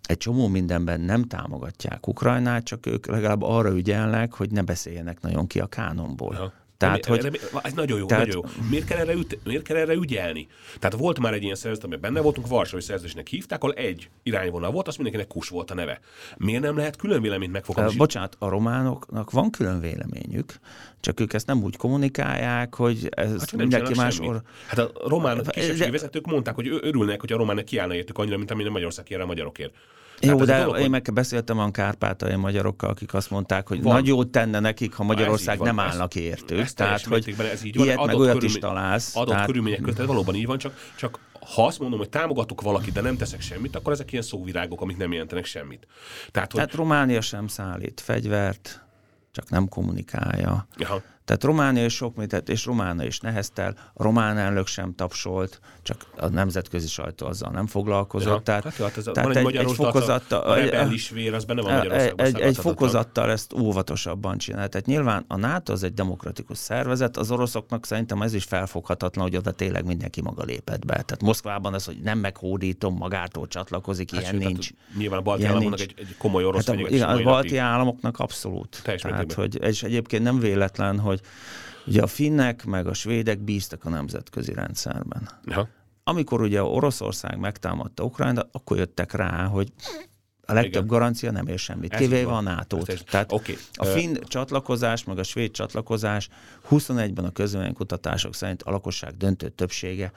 [0.10, 5.48] egy csomó mindenben nem támogatják Ukrajnát, csak ők legalább arra ügyelnek, hogy ne beszéljenek nagyon
[5.48, 6.34] ki a kánonból.
[6.34, 6.54] Ja.
[6.80, 8.68] Tehát, hogy, erre, ez nagyon jó, tehát, nagyon jó.
[8.70, 10.48] Miért kell, erre üt, miért kell erre ügyelni?
[10.80, 14.72] Tehát volt már egy ilyen szerződés, amiben benne voltunk, Varsói szerződésnek hívták, ahol egy irányvonal
[14.72, 16.00] volt, az mindenkinek kus volt a neve.
[16.38, 17.98] Miért nem lehet külön véleményt megfogalmazni?
[17.98, 20.54] Bocsánat, a románoknak van külön véleményük,
[21.00, 24.20] csak ők ezt nem úgy kommunikálják, hogy ez hát, mindenki más...
[24.20, 24.42] Or...
[24.68, 28.52] Hát a román kisebbségi vezetők mondták, hogy örülnek, hogy a románok kiállna értük annyira, mint
[28.52, 29.74] amilyen Magyarország kiáll a magyarokért.
[30.22, 33.94] Jó, de dolog, én meg beszéltem a kárpátai magyarokkal, akik azt mondták, hogy van.
[33.94, 36.60] nagy jót tenne nekik, ha Magyarország van, nem állnak értük.
[36.60, 37.86] Ez tehát, hogy ez így van.
[37.86, 39.16] ilyet adott meg olyat is találsz.
[39.16, 39.46] Adott tehát...
[39.46, 41.20] körülmények között, valóban így van, csak, csak
[41.56, 44.98] ha azt mondom, hogy támogatok valakit, de nem teszek semmit, akkor ezek ilyen szóvirágok, amik
[44.98, 45.88] nem jelentenek semmit.
[46.32, 46.62] Tehát, hogy...
[46.62, 48.84] tehát Románia sem szállít fegyvert,
[49.32, 50.68] csak nem kommunikálja.
[50.78, 51.02] Aha.
[51.30, 56.06] Tehát Románia is sok mindent, és Románia is neheztel, a román elnök sem tapsolt, csak
[56.18, 58.34] a nemzetközi sajtó azzal nem foglalkozott.
[58.34, 61.46] Ja, Tehát, hát jó, hát ez a- tehát egy egy, fokozattal, a rebellis vér, az
[61.46, 64.70] benne van egy, egy, fokozattal ezt óvatosabban csinál.
[64.70, 69.36] Tehát nyilván a NATO az egy demokratikus szervezet, az oroszoknak szerintem ez is felfoghatatlan, hogy
[69.36, 70.94] oda tényleg mindenki maga lépett be.
[70.94, 74.70] Tehát Moszkvában az, hogy nem meghódítom, magától csatlakozik, Hát ilyen sőt, nincs.
[74.70, 77.58] Hát, nyilván a balti államoknak egy, egy komoly orosz Hát a, igen, a balti napig.
[77.58, 78.82] államoknak abszolút.
[78.84, 81.19] Tehát, hogy, és egyébként nem véletlen, hogy
[81.86, 85.30] ugye a finnek meg a svédek bíztak a nemzetközi rendszerben.
[85.48, 85.68] Aha.
[86.04, 89.72] Amikor ugye Oroszország megtámadta Ukrajnát, akkor jöttek rá, hogy
[90.50, 90.88] a legtöbb Igen.
[90.88, 92.78] garancia nem ér semmit, kivéve a nato
[93.10, 93.58] Tehát Oké.
[93.74, 96.30] a finn csatlakozás, meg a svéd csatlakozás
[96.70, 100.12] 21-ben a közvéleménykutatások szerint a lakosság döntő többsége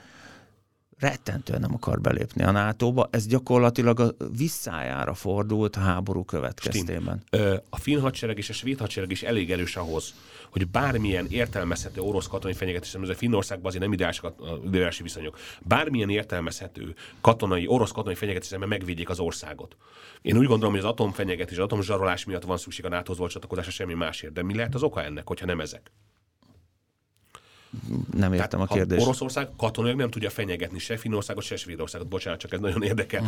[1.03, 3.07] rettentően nem akar belépni a NATO-ba.
[3.11, 7.23] Ez gyakorlatilag a visszájára fordult a háború következtében.
[7.29, 10.13] Ö, a finn hadsereg és a svéd hadsereg is elég erős ahhoz,
[10.51, 16.09] hogy bármilyen értelmezhető orosz katonai fenyegetés, ez a Finnországban azért nem a időjárási viszonyok, bármilyen
[16.09, 19.75] értelmezhető katonai, orosz katonai fenyegetésben megvédjék az országot.
[20.21, 23.71] Én úgy gondolom, hogy az atomfenyegetés, az atomzsarolás miatt van szükség a NATO-hoz való csatlakozásra
[23.71, 24.33] semmi másért.
[24.33, 25.91] De mi lehet az oka ennek, hogyha nem ezek?
[28.17, 29.01] Nem értem a ha kérdést.
[29.01, 32.07] Oroszország katonailag nem tudja fenyegetni se Finnországot, se Svédországot.
[32.07, 33.21] Bocsánat, csak ez nagyon érdekel.
[33.21, 33.27] Mm.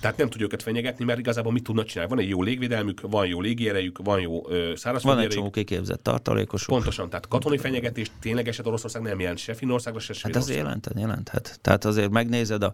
[0.00, 2.14] Tehát nem tudja őket fenyegetni, mert igazából mit tudnak csinálni?
[2.14, 6.02] Van egy jó légvédelmük, van jó légierejük, van jó ö, Van szárazföldi egy csomó kiképzett
[6.02, 6.68] tartalékosuk.
[6.68, 10.60] Pontosan, tehát katonai fenyegetés ténylegeset Oroszország nem jelent se Finnországra, se Hát Svédországra.
[10.60, 11.58] az jelenthet, jelenthet.
[11.62, 12.72] Tehát azért megnézed a,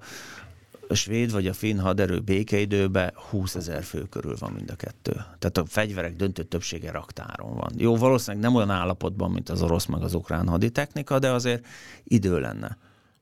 [0.88, 5.12] a svéd vagy a finn haderő békeidőben 20 ezer fő körül van mind a kettő.
[5.12, 7.72] Tehát a fegyverek döntő többsége raktáron van.
[7.76, 11.66] Jó, valószínűleg nem olyan állapotban, mint az orosz meg az ukrán haditechnika, de azért
[12.04, 12.76] idő lenne.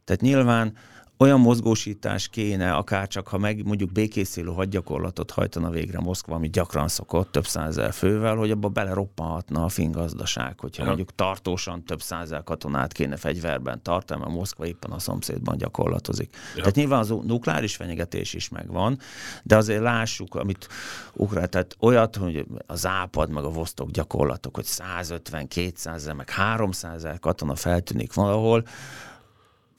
[0.04, 0.76] Tehát nyilván
[1.22, 6.88] olyan mozgósítás kéne, akár csak ha meg mondjuk békészélő hadgyakorlatot hajtana végre Moszkva, ami gyakran
[6.88, 10.90] szokott, több százezer fővel, hogy abba beleroppanhatna a finn gazdaság, hogyha Aha.
[10.90, 16.36] mondjuk tartósan több százezer katonát kéne fegyverben tartani, mert Moszkva éppen a szomszédban gyakorlatozik.
[16.54, 16.58] Ja.
[16.58, 18.98] Tehát nyilván az nukleáris fenyegetés is megvan,
[19.42, 20.68] de azért lássuk, amit
[21.12, 27.06] ukrán, tehát olyat, hogy a západ meg a vosztok gyakorlatok, hogy 150, 200 meg 300
[27.20, 28.64] katona feltűnik valahol,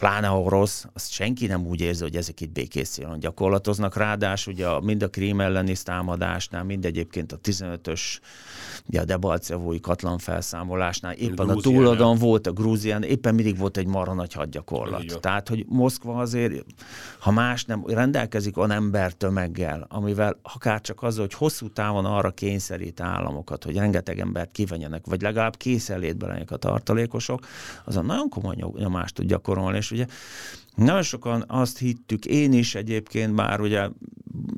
[0.03, 3.95] pláne ha orosz, azt senki nem úgy érzi, hogy ezek itt békészélon gyakorlatoznak.
[3.95, 8.01] Ráadásul ugye a- mind a krím elleni támadásnál, mind egyébként a 15-ös,
[8.85, 11.83] ugye a Debalcevói katlan felszámolásnál, éppen a Grúziánál.
[11.83, 15.11] túladon volt, a Grúzián, éppen mindig volt egy marha nagy hadgyakorlat.
[15.11, 15.21] van.
[15.21, 16.65] Tehát, hogy Moszkva azért,
[17.19, 22.99] ha más nem, rendelkezik olyan embertömeggel, amivel akár csak az, hogy hosszú távon arra kényszerít
[22.99, 27.39] államokat, hogy rengeteg embert kivegyenek, vagy legalább készenlétbe legyenek a tartalékosok,
[27.85, 30.05] azon nagyon komoly nyom- nyomást tud gyakorolni, és ugye
[30.75, 33.89] nagyon sokan azt hittük, én is egyébként, bár ugye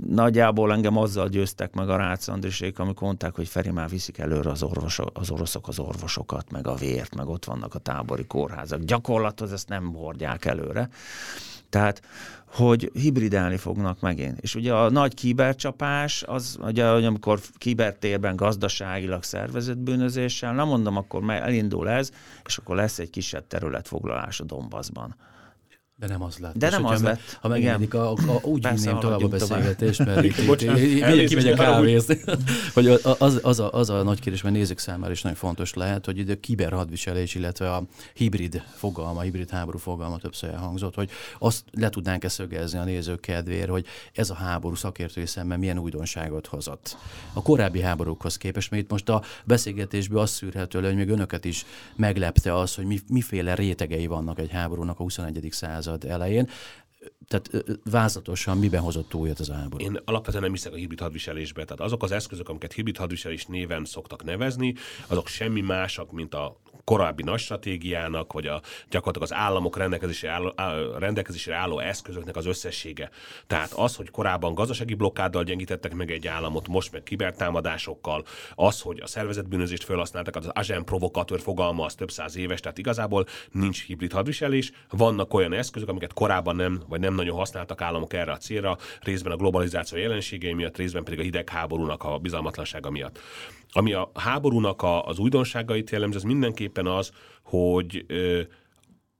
[0.07, 4.49] nagyjából engem azzal győztek meg a Rácz Andrisék, amikor mondták, hogy Feri már viszik előre
[4.49, 8.83] az, orvosok, az oroszok az orvosokat, meg a vért, meg ott vannak a tábori kórházak.
[8.83, 10.89] Gyakorlathoz ezt nem hordják előre.
[11.69, 12.01] Tehát,
[12.55, 14.39] hogy hibridálni fognak megint.
[14.39, 21.29] És ugye a nagy kibercsapás, az ugye, amikor kibertérben gazdaságilag szervezett bűnözéssel, nem mondom, akkor
[21.29, 22.11] elindul ez,
[22.45, 25.15] és akkor lesz egy kisebb területfoglalás a Dombaszban.
[25.97, 26.55] De nem az lett.
[26.55, 27.37] De nem az lett.
[27.41, 31.55] Ha megengedik, a, a, úgy Persze, vinném tovább a beszélgetést, mert itt, itt, itt, kimegyek
[31.55, 32.19] kávézni.
[32.73, 35.73] hogy az, az, az, a, az a nagy kérdés, mert nézők számára is nagyon fontos
[35.73, 41.63] lehet, hogy a kiberhadviselés, illetve a hibrid fogalma, hibrid háború fogalma többször elhangzott, hogy azt
[41.71, 46.97] le tudnánk-e szögezni a nézők kedvéért, hogy ez a háború szakértői szemben milyen újdonságot hozott.
[47.33, 51.65] A korábbi háborúkhoz képest, mert itt most a beszélgetésből azt szűrhető hogy még önöket is
[51.95, 55.43] meglepte az, hogy mi, miféle rétegei vannak egy háborúnak a 21.
[55.85, 56.49] század elején.
[57.27, 57.49] Tehát
[57.83, 59.83] vázlatosan miben hozott túljött az a háború?
[59.83, 61.63] Én alapvetően nem hiszek a hibrid hadviselésbe.
[61.63, 64.75] Tehát azok az eszközök, amiket hibrid hadviselés néven szoktak nevezni,
[65.07, 70.53] azok semmi másak, mint a korábbi nagy stratégiának, vagy a gyakorlatilag az államok rendelkezésre álló,
[70.55, 73.09] á- rendelkezésre álló eszközöknek az összessége.
[73.47, 78.99] Tehát az, hogy korábban gazdasági blokkáddal gyengítettek meg egy államot, most meg kibertámadásokkal, az, hogy
[79.01, 84.11] a szervezetbűnözést felhasználtak, az agent provokatőr fogalma az több száz éves, tehát igazából nincs hibrid
[84.11, 88.77] hadviselés, vannak olyan eszközök, amiket korábban nem, vagy nem nagyon használtak államok erre a célra,
[89.01, 93.19] részben a globalizáció jelenségei miatt, részben pedig a hidegháborúnak a bizalmatlansága miatt.
[93.71, 97.11] Ami a háborúnak a, az újdonságait jellemzi, az mindenképpen az,
[97.43, 98.41] hogy ö,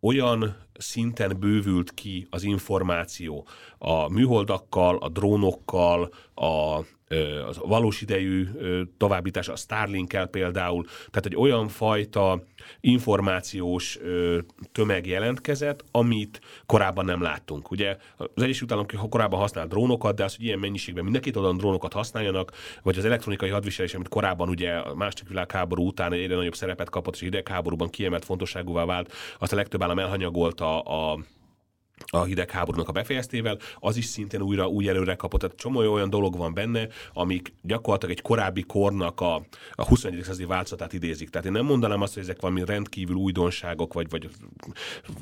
[0.02, 3.48] olyan szinten bővült ki az információ.
[3.78, 6.80] A műholdakkal, a drónokkal, a
[7.48, 8.48] az valós idejű
[8.98, 12.44] továbbítás, a Starlink-kel például, tehát egy olyan fajta
[12.80, 14.00] információs
[14.72, 17.72] tömeg jelentkezett, amit korábban nem láttunk.
[17.72, 21.94] Ugye az Egyesült Államok korábban használt drónokat, de az, hogy ilyen mennyiségben mindenkit oda drónokat
[21.94, 22.52] használjanak,
[22.84, 27.14] vagy az elektronikai hadviselés, amit korábban ugye a második világháború után egyre nagyobb szerepet kapott,
[27.14, 31.20] és hidegháborúban kiemelt fontosságúvá vált, azt a legtöbb állam elhanyagolta a a
[32.26, 35.40] hidegháborúnak a befejeztével, az is szintén újra új előre kapott.
[35.40, 39.36] Tehát csomó olyan dolog van benne, amik gyakorlatilag egy korábbi kornak a,
[39.72, 40.24] a 21.
[40.24, 41.30] századi változatát idézik.
[41.30, 44.30] Tehát én nem mondanám azt, hogy ezek valami rendkívül újdonságok, vagy, vagy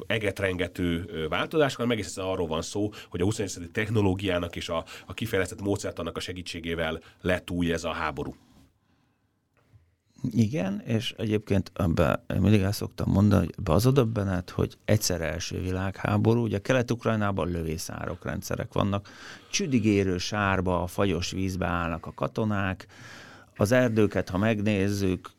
[0.08, 3.50] egetrengető változások, hanem egész arról van szó, hogy a 21.
[3.50, 8.36] századi technológiának és a, a kifejlesztett módszertannak a segítségével lett új ez a háború.
[10.32, 15.62] Igen, és egyébként ebbe mindig el szoktam mondani, hogy az a döbbenet, hogy egyszer első
[15.62, 19.10] világháború, ugye Kelet-Ukrajnában lövészárok rendszerek vannak,
[19.52, 22.88] csüdigérő sárba, a fagyos vízbe állnak a katonák,
[23.58, 25.30] az erdőket, ha megnézzük,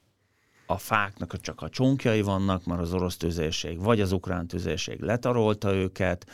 [0.67, 5.75] a fáknak csak a csonkjai vannak, mert az orosz tüzérség vagy az ukrán tüzérség letarolta
[5.75, 6.27] őket,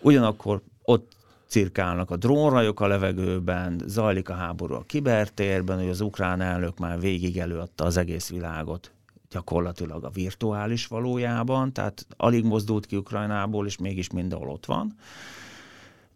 [0.00, 1.15] ugyanakkor ott
[1.46, 7.00] cirkálnak a drónrajok a levegőben, zajlik a háború a kibertérben, hogy az ukrán elnök már
[7.00, 8.90] végig előadta az egész világot
[9.30, 14.94] gyakorlatilag a virtuális valójában, tehát alig mozdult ki Ukrajnából, és mégis mindenhol ott van.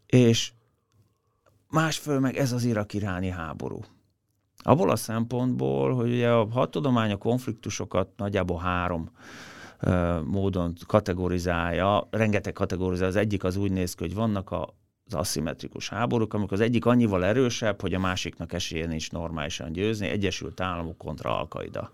[0.07, 0.53] És
[1.69, 3.81] másföl meg ez az irak-iráni háború.
[4.63, 9.11] Abból a szempontból, hogy ugye a hadtudomány a konfliktusokat nagyjából három
[10.25, 13.09] módon kategorizálja, rengeteg kategorizál.
[13.09, 14.75] Az egyik az úgy néz ki, hogy vannak a
[15.11, 20.09] az aszimmetrikus háborúk, amikor az egyik annyival erősebb, hogy a másiknak esélye nincs normálisan győzni,
[20.09, 21.91] Egyesült Államok kontra Alkaida.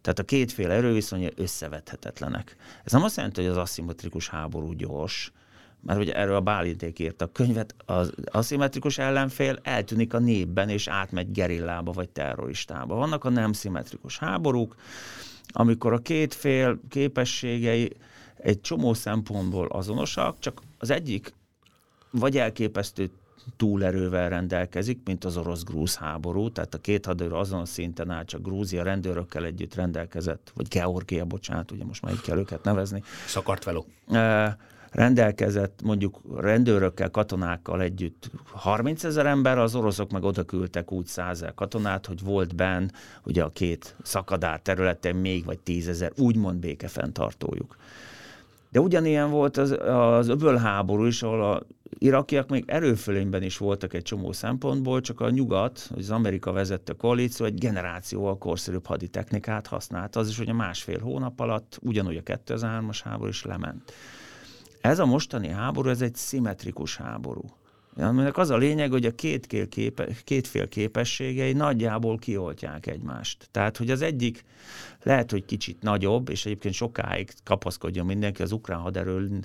[0.00, 2.56] Tehát a két fél erőviszonya összevethetetlenek.
[2.84, 5.32] Ez nem azt jelenti, hogy az aszimmetrikus háború gyors,
[5.80, 10.88] mert ugye erről a Bálinték írt a könyvet, az aszimmetrikus ellenfél eltűnik a népben, és
[10.88, 12.94] átmegy gerillába vagy terroristába.
[12.94, 14.74] Vannak a nem szimmetrikus háborúk,
[15.48, 17.96] amikor a két fél képességei
[18.36, 21.34] egy csomó szempontból azonosak, csak az egyik
[22.18, 23.10] vagy elképesztő
[23.56, 28.42] túlerővel rendelkezik, mint az orosz-grúz háború, tehát a két haderő azon a szinten áll, csak
[28.42, 33.02] Grúzia rendőrökkel együtt rendelkezett, vagy Georgia, bocsánat, ugye most már így kell őket nevezni.
[33.26, 33.86] Szakart veló.
[34.90, 41.44] rendelkezett mondjuk rendőrökkel, katonákkal együtt 30 ezer ember, az oroszok meg oda küldtek úgy 100
[41.54, 42.88] katonát, hogy volt benn
[43.24, 47.76] ugye a két szakadár területen még vagy 10 ezer úgymond békefenntartójuk.
[48.70, 51.62] De ugyanilyen volt az, az öbölháború is, ahol a
[51.98, 57.46] irakiak még erőfölényben is voltak egy csomó szempontból, csak a nyugat, az Amerika vezette koalíció
[57.46, 60.16] egy generációval korszerűbb haditechnikát használt.
[60.16, 63.92] Az is, hogy a másfél hónap alatt ugyanúgy a 2003-as háború is lement.
[64.80, 67.42] Ez a mostani háború, ez egy szimmetrikus háború.
[67.96, 73.48] Aminek az a lényeg, hogy a két, képe, két fél képességei nagyjából kioltják egymást.
[73.50, 74.44] Tehát, hogy az egyik
[75.04, 79.40] lehet, hogy kicsit nagyobb, és egyébként sokáig kapaszkodjon mindenki, az ukrán haderő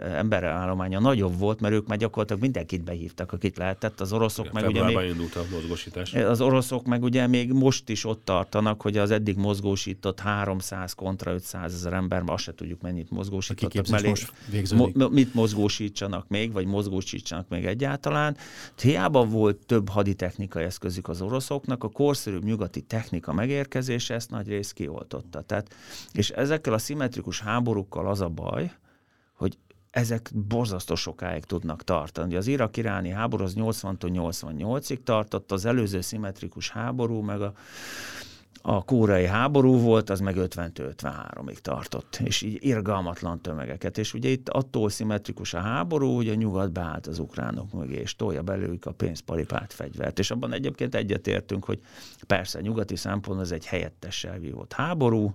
[0.00, 4.00] emberállománya nagyobb volt, mert ők már gyakorlatilag mindenkit behívtak, akit lehetett.
[4.00, 6.14] Az oroszok Igen, meg ugye még, indult a mozgósítás.
[6.14, 11.32] Az oroszok meg ugye még most is ott tartanak, hogy az eddig mozgósított 300 kontra
[11.32, 14.08] 500 ezer ember, azt se tudjuk mennyit mozgósítottak mellé.
[14.08, 14.32] Most
[14.74, 18.36] mo- mit mozgósítsanak még, vagy mozgósítsanak még egyáltalán.
[18.82, 24.72] Hiába volt több haditechnikai eszközük az oroszoknak, a korszerűbb nyugati technika megérkezése ezt nagy rész
[24.72, 25.42] ki kioltotta.
[25.42, 25.74] Tehát,
[26.12, 28.72] és ezekkel a szimmetrikus háborúkkal az a baj,
[29.34, 29.58] hogy
[29.90, 32.36] ezek borzasztó sokáig tudnak tartani.
[32.36, 37.52] Az irak-iráni háború az 80-tól 88-ig tartott, az előző szimmetrikus háború, meg a
[38.62, 43.98] a kórai háború volt, az meg 50-53-ig tartott, és így irgalmatlan tömegeket.
[43.98, 48.16] És ugye itt attól szimmetrikus a háború, hogy a nyugat beállt az ukránok mögé, és
[48.16, 50.18] tolja belőlük a pénzparipát, fegyvert.
[50.18, 51.80] És abban egyébként egyetértünk, hogy
[52.26, 55.34] persze nyugati szempontból ez egy helyettessel vívott háború,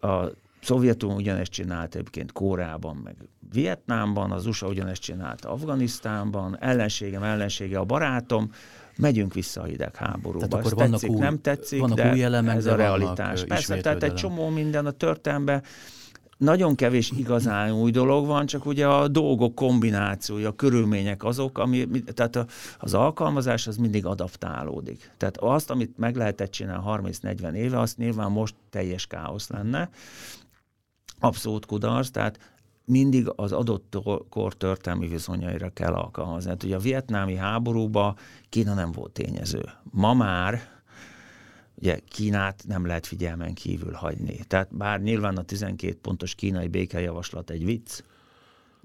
[0.00, 0.24] a
[0.62, 3.16] Szovjetunió ugyanezt csinált egyébként Kóreában, meg
[3.52, 8.52] Vietnámban, az USA ugyanezt csinált Afganisztánban, ellenségem ellensége a barátom,
[9.00, 10.46] megyünk vissza a hidegháborúba.
[10.46, 13.44] Tehát akkor vannak tetszik, új, nem tetszik, vannak de új elemek, ez a realitás.
[13.44, 15.62] Persze, tehát egy csomó minden a történelemben
[16.40, 21.88] nagyon kevés igazán új dolog van, csak ugye a dolgok kombinációja, a körülmények azok, ami,
[22.14, 22.46] tehát
[22.78, 25.10] az alkalmazás az mindig adaptálódik.
[25.16, 29.90] Tehát azt, amit meg lehetett csinálni 30-40 éve, azt nyilván most teljes káosz lenne.
[31.18, 32.38] Abszolút kudarc, tehát
[32.90, 33.96] mindig az adott
[34.28, 36.50] kor történelmi viszonyaira kell alkalmazni.
[36.50, 38.16] Hát ugye a vietnámi háborúban
[38.48, 39.62] Kína nem volt tényező.
[39.82, 40.60] Ma már
[41.74, 44.38] ugye Kínát nem lehet figyelmen kívül hagyni.
[44.46, 48.02] Tehát bár nyilván a 12 pontos kínai békejavaslat egy vicc,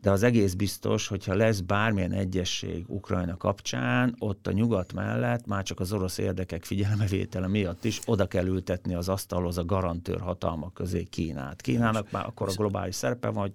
[0.01, 5.63] de az egész biztos, hogyha lesz bármilyen egyesség Ukrajna kapcsán, ott a nyugat mellett már
[5.63, 10.73] csak az orosz érdekek figyelmevétele miatt is oda kell ültetni az asztalhoz a garantőr hatalmak
[10.73, 11.61] közé Kínát.
[11.61, 13.53] Kínának már akkor a globális szerepe van, hogy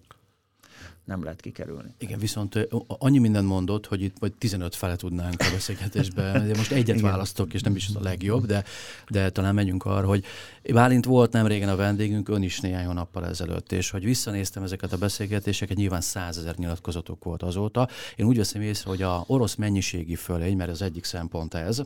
[1.04, 1.94] nem lehet kikerülni.
[1.98, 6.42] Igen, viszont annyi mindent mondott, hogy itt vagy 15 fele tudnánk a beszélgetésbe.
[6.56, 7.10] Most egyet Igen.
[7.10, 8.64] választok, és nem is a legjobb, de,
[9.08, 10.24] de talán megyünk arra, hogy
[10.72, 14.92] Bálint volt nem régen a vendégünk, ön is néhány hónappal ezelőtt, és hogy visszanéztem ezeket
[14.92, 17.88] a beszélgetéseket, nyilván százezer nyilatkozatok volt azóta.
[18.16, 21.82] Én úgy veszem észre, hogy a orosz mennyiségi fölény, mert az egyik szempont ez,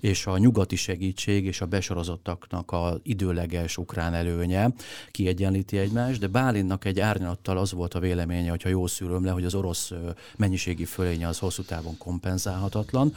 [0.00, 4.70] és a nyugati segítség és a besorozottaknak a időleges ukrán előnye
[5.10, 9.44] kiegyenlíti egymást, de Bálinnak egy árnyalattal az volt a véleménye, hogyha jól szűröm le, hogy
[9.44, 9.92] az orosz
[10.36, 13.14] mennyiségi fölénye az hosszú távon kompenzálhatatlan.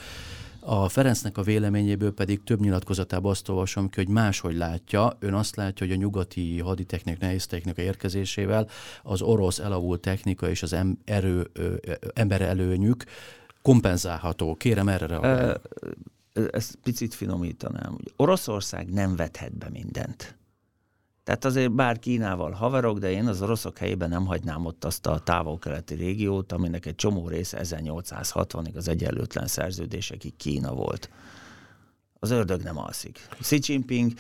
[0.64, 5.18] A Ferencnek a véleményéből pedig több nyilatkozatában azt olvasom ki, hogy máshogy látja.
[5.20, 8.68] Ön azt látja, hogy a nyugati haditechnik, nehéz technika érkezésével
[9.04, 11.74] az orosz elavult technika és az em- erő, ö,
[12.14, 13.04] ember előnyük
[13.62, 14.56] kompenzálható.
[14.56, 15.54] Kérem erre reagálni
[16.52, 20.40] ezt picit finomítanám, hogy Oroszország nem vethet be mindent.
[21.24, 25.20] Tehát azért bár Kínával haverok, de én az oroszok helyében nem hagynám ott azt a
[25.20, 31.10] távol-keleti régiót, aminek egy csomó része 1860-ig az egyenlőtlen szerződésekig Kína volt.
[32.20, 33.28] Az ördög nem alszik.
[33.40, 34.12] Xi Jinping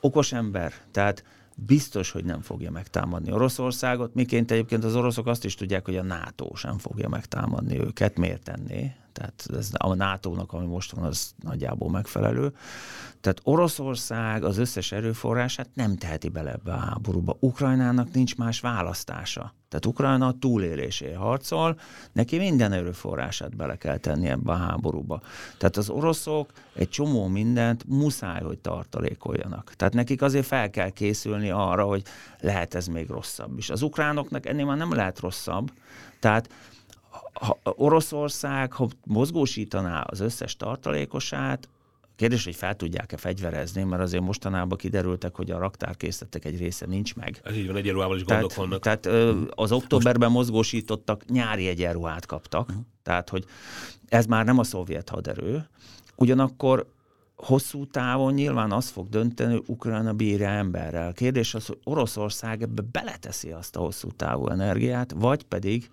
[0.00, 5.54] okos ember, tehát biztos, hogy nem fogja megtámadni Oroszországot, miként egyébként az oroszok azt is
[5.54, 8.18] tudják, hogy a NATO sem fogja megtámadni őket.
[8.18, 8.92] Miért tenné?
[9.14, 12.52] Tehát ez a NATO-nak, ami most van, az nagyjából megfelelő.
[13.20, 17.36] Tehát Oroszország az összes erőforrását nem teheti bele ebbe a háborúba.
[17.40, 19.54] Ukrajnának nincs más választása.
[19.68, 21.78] Tehát Ukrajna a túlélésé harcol,
[22.12, 25.20] neki minden erőforrását bele kell tenni ebbe a háborúba.
[25.58, 29.74] Tehát az oroszok egy csomó mindent muszáj, hogy tartalékoljanak.
[29.76, 32.02] Tehát nekik azért fel kell készülni arra, hogy
[32.40, 33.70] lehet ez még rosszabb is.
[33.70, 35.72] Az ukránoknak ennél már nem lehet rosszabb.
[36.20, 36.48] Tehát
[37.32, 41.68] ha Oroszország, ha mozgósítaná az összes tartalékosát,
[42.16, 47.14] Kérdés, hogy fel tudják-e fegyverezni, mert azért mostanában kiderültek, hogy a raktárkészletek egy része nincs
[47.14, 47.40] meg.
[47.44, 48.80] Ez így van, egyenruhával is gondok vannak.
[48.80, 50.46] Tehát ö, az októberben Most...
[50.46, 52.68] mozgósítottak, nyári egyenruhát kaptak.
[52.68, 52.84] Uh-huh.
[53.02, 53.44] Tehát, hogy
[54.08, 55.68] ez már nem a szovjet haderő.
[56.16, 56.86] Ugyanakkor
[57.36, 61.12] hosszú távon nyilván az fog dönteni, hogy Ukrajna bírja emberrel.
[61.12, 65.90] Kérdés az, hogy Oroszország ebbe beleteszi azt a hosszú távú energiát, vagy pedig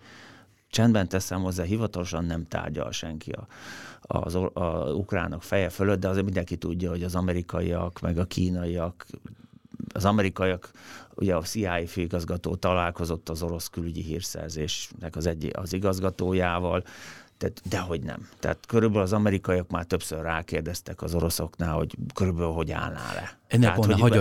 [0.72, 3.47] csendben teszem hozzá, hivatalosan nem tárgyal senki a,
[4.01, 9.05] az a ukránok feje fölött, de azért mindenki tudja, hogy az amerikaiak, meg a kínaiak,
[9.93, 10.72] az amerikaiak,
[11.15, 16.84] ugye a CIA főigazgató találkozott az orosz külügyi hírszerzésnek az, egy, az igazgatójával,
[17.41, 18.29] tehát dehogy nem.
[18.39, 23.39] Tehát körülbelül az amerikaiak már többször rákérdeztek az oroszoknál, hogy körülbelül hogy állnál le.
[23.47, 24.17] Ennek volna hagy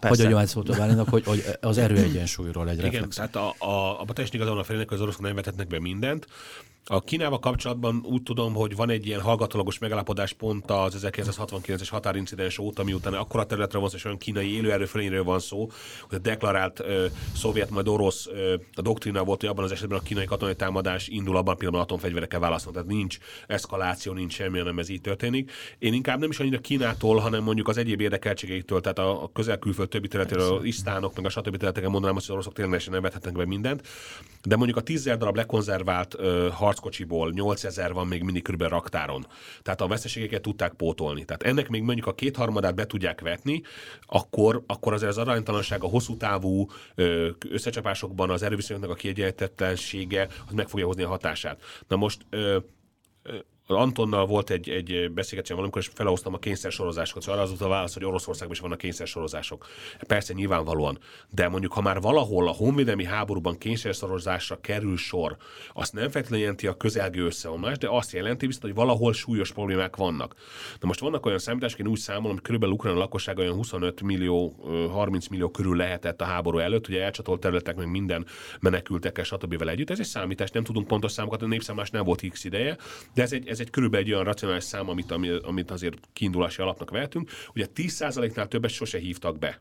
[0.00, 3.16] adjam át szót a Bálinak, hogy, hogy az erőegyensúlyról egy Igen, reflex.
[3.16, 6.26] tehát a, a, a teljesen igazán a felének, hogy az oroszok nem vetetnek be mindent.
[6.86, 12.58] A Kínával kapcsolatban úgy tudom, hogy van egy ilyen hallgatólagos megállapodás pont az 1969-es határincidens
[12.58, 15.70] óta, miután akkora területre van szó, és olyan kínai élőerőfölényről van szó,
[16.08, 17.06] hogy a deklarált ö,
[17.36, 21.08] szovjet, majd orosz ö, a doktrina volt, hogy abban az esetben a kínai katonai támadás
[21.08, 22.78] indul, abban a pillanatban atomfegyverekkel válaszolni.
[22.78, 25.52] Tehát nincs eszkaláció, nincs semmi, hanem ez így történik.
[25.78, 29.88] Én inkább nem is annyira Kínától, hanem mondjuk az egyéb érdekeltségeitől, tehát a, a közel-külföld
[29.88, 31.56] többi területéről, az isztánok, meg a stb.
[31.56, 33.86] területeken mondanám azt, hogy az oroszok tényleg nem vethetnek be mindent.
[34.42, 39.26] De mondjuk a tízzer darab lekonzervált ö, harckocsiból 8000 van még mindig körülbelül raktáron.
[39.62, 41.24] Tehát a veszteségeket tudták pótolni.
[41.24, 43.62] Tehát ennek még mondjuk a kétharmadát be tudják vetni,
[44.06, 46.66] akkor, akkor azért az aránytalanság a hosszú távú
[47.48, 51.62] összecsapásokban az erőviszonyoknak a kiegyenlítetlensége az meg fogja hozni a hatását.
[51.88, 52.58] Na most ö,
[53.76, 57.22] Antonnal volt egy, egy beszélgetésem valamikor, és felhoztam a kényszersorozásokat.
[57.22, 59.66] Szóval az volt a válasz, hogy Oroszországban is vannak kényszersorozások.
[60.06, 60.98] Persze nyilvánvalóan,
[61.30, 65.36] de mondjuk, ha már valahol a honvédelmi háborúban kényszersorozásra kerül sor,
[65.72, 69.96] azt nem feltétlenül jelenti a közelgő összeomlás, de azt jelenti viszont, hogy valahol súlyos problémák
[69.96, 70.34] vannak.
[70.80, 74.54] Na most vannak olyan számítások, én úgy számolom, hogy körülbelül Ukrán lakosság olyan 25 millió,
[74.92, 78.26] 30 millió körül lehetett a háború előtt, ugye elcsatolt területek, meg minden
[78.60, 79.62] menekültekkel, stb.
[79.68, 79.90] együtt.
[79.90, 82.76] Ez egy számítás, nem tudunk pontos számokat, a népszámlás nem volt x ideje,
[83.14, 85.10] de ez egy, ez egy körülbelül egy olyan racionális szám, amit,
[85.42, 87.30] amit azért kiindulási alapnak vehetünk.
[87.54, 89.60] Ugye 10%-nál többet sose hívtak be.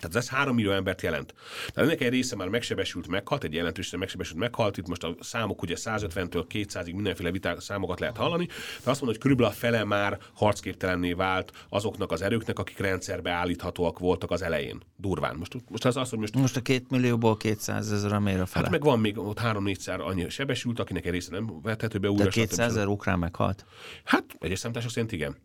[0.00, 1.34] Tehát ez 3 millió embert jelent.
[1.72, 4.76] Tehát ennek egy része már megsebesült, meghalt, egy jelentős megsebesült, meghalt.
[4.76, 9.08] Itt most a számok ugye 150-től 200-ig mindenféle viták, számokat lehet hallani, de azt mondom,
[9.08, 14.42] hogy körülbelül a fele már harcképtelenné vált azoknak az erőknek, akik rendszerbe állíthatóak voltak az
[14.42, 14.82] elején.
[14.96, 15.36] Durván.
[15.36, 16.34] Most, most az az, hogy most...
[16.34, 18.64] Most a két millióból 200 ezer miért a fele?
[18.64, 22.24] Hát meg van még ott 3-4-szer annyi sebesült, akinek egy része nem vethető be újra.
[22.24, 23.64] De 200 ezer ukrán meghalt?
[24.04, 25.36] Hát egyes számítások szerint igen.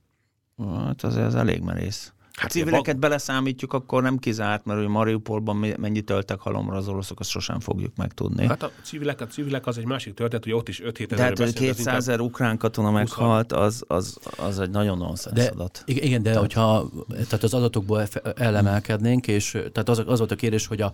[0.75, 2.13] Hát azért az elég merész.
[2.39, 2.99] Hát civileket bag...
[2.99, 7.95] beleszámítjuk, akkor nem kizárt, mert hogy Mariupolban mennyit töltek halomra az oroszok, azt sosem fogjuk
[7.95, 8.47] megtudni.
[8.47, 11.33] Hát a civilek, a civilek az egy másik történet, hogy ott is 5 7 ezer
[11.33, 15.83] De hát 200 ezer ukrán katona meghalt, az, az, az egy nagyon nonsens adat.
[15.85, 16.39] Igen, de tehát...
[16.39, 20.91] hogyha tehát az adatokból elemelkednénk, és tehát az, az volt a kérdés, hogy a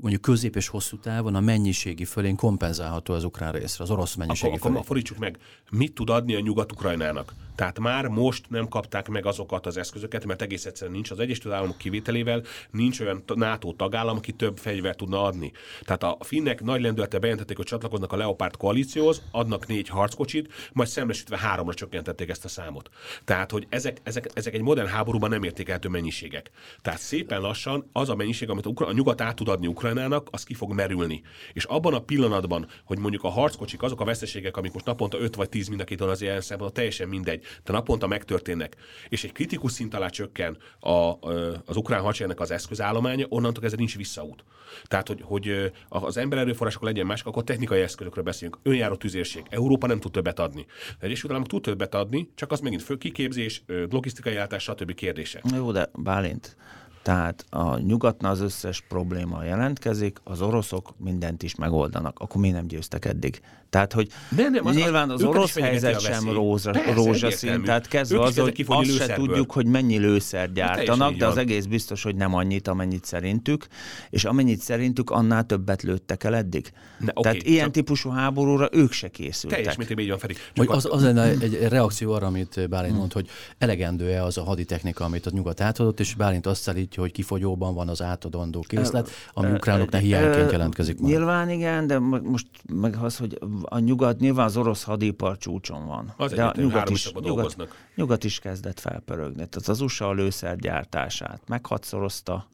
[0.00, 4.46] mondjuk közép és hosszú távon a mennyiségi fölén kompenzálható az ukrán részre, az orosz mennyiségi
[4.46, 4.74] akkor, fölén.
[4.74, 5.38] Akkor fordítsuk meg,
[5.70, 7.32] mit tud adni a Nyugat-Ukrajnának?
[7.60, 11.54] Tehát már most nem kapták meg azokat az eszközöket, mert egész egyszerűen nincs az Egyesült
[11.54, 15.52] Államok kivételével, nincs olyan NATO tagállam, aki több fegyvert tudna adni.
[15.82, 20.88] Tehát a finnek nagy lendülete bejelentették, hogy csatlakoznak a Leopard koalícióhoz, adnak négy harckocsit, majd
[20.88, 22.90] szembesítve háromra csökkentették ezt a számot.
[23.24, 26.50] Tehát, hogy ezek, ezek, ezek egy modern háborúban nem értékelhető mennyiségek.
[26.82, 29.89] Tehát szépen lassan az a mennyiség, amit a nyugat át tud adni Ukrajnának,
[30.30, 31.22] az ki fog merülni.
[31.52, 35.34] És abban a pillanatban, hogy mondjuk a harckocsik, azok a veszteségek, amik most naponta 5
[35.34, 38.76] vagy 10 mind a két az ilyen szempontból, teljesen mindegy, de naponta megtörténnek,
[39.08, 41.18] és egy kritikus szint alá csökken a,
[41.64, 44.44] az ukrán hadseregnek az eszközállománya, onnantól ez nincs visszaút.
[44.84, 48.58] Tehát, hogy, hogy az embererőforrások legyen mások, akkor technikai eszközökről beszélünk.
[48.62, 49.42] Önjáró tüzérség.
[49.48, 50.66] Európa nem tud többet adni.
[50.88, 54.94] Az Egyesült Államok tud többet adni, csak az megint fő kiképzés, logisztikai állátás, stb.
[54.94, 55.42] kérdések.
[55.54, 56.56] Jó, de Bálint,
[57.02, 62.18] tehát a nyugatnál az összes probléma jelentkezik, az oroszok mindent is megoldanak.
[62.18, 63.40] Akkor mi nem győztek eddig?
[63.70, 68.38] Tehát, hogy nem, nem, az, nyilván az orosz helyzet sem rózsa, rózsaszín, tehát kezdve az,
[68.38, 72.68] hogy azt se tudjuk, hogy mennyi lőszer gyártanak, de az egész biztos, hogy nem annyit,
[72.68, 73.66] amennyit szerintük,
[74.10, 76.72] és amennyit szerintük, annál többet lőttek el eddig.
[76.98, 77.72] Ne, okay, tehát ilyen csak...
[77.72, 79.58] típusú háborúra ők se készültek.
[79.58, 80.34] Teljes mértékben így van, Feri.
[80.54, 85.26] Az, az lenne egy reakció arra, amit Bálint mond, hogy elegendő-e az a haditechnika, amit
[85.26, 90.00] a nyugat átadott, és Bálint azt állítja, hogy kifogyóban van az átadandó készlet, ami ukránoknál
[90.00, 90.98] hiányként jelentkezik.
[90.98, 96.14] Nyilván igen, de most meg az, hogy a nyugat, nyilván az orosz hadipar csúcson van.
[96.16, 97.56] Az de a nyugat is, nyugat,
[97.94, 99.48] nyugat is kezdett felpörögni.
[99.48, 102.46] Tehát az USA a lőszergyártását meghatszorozta,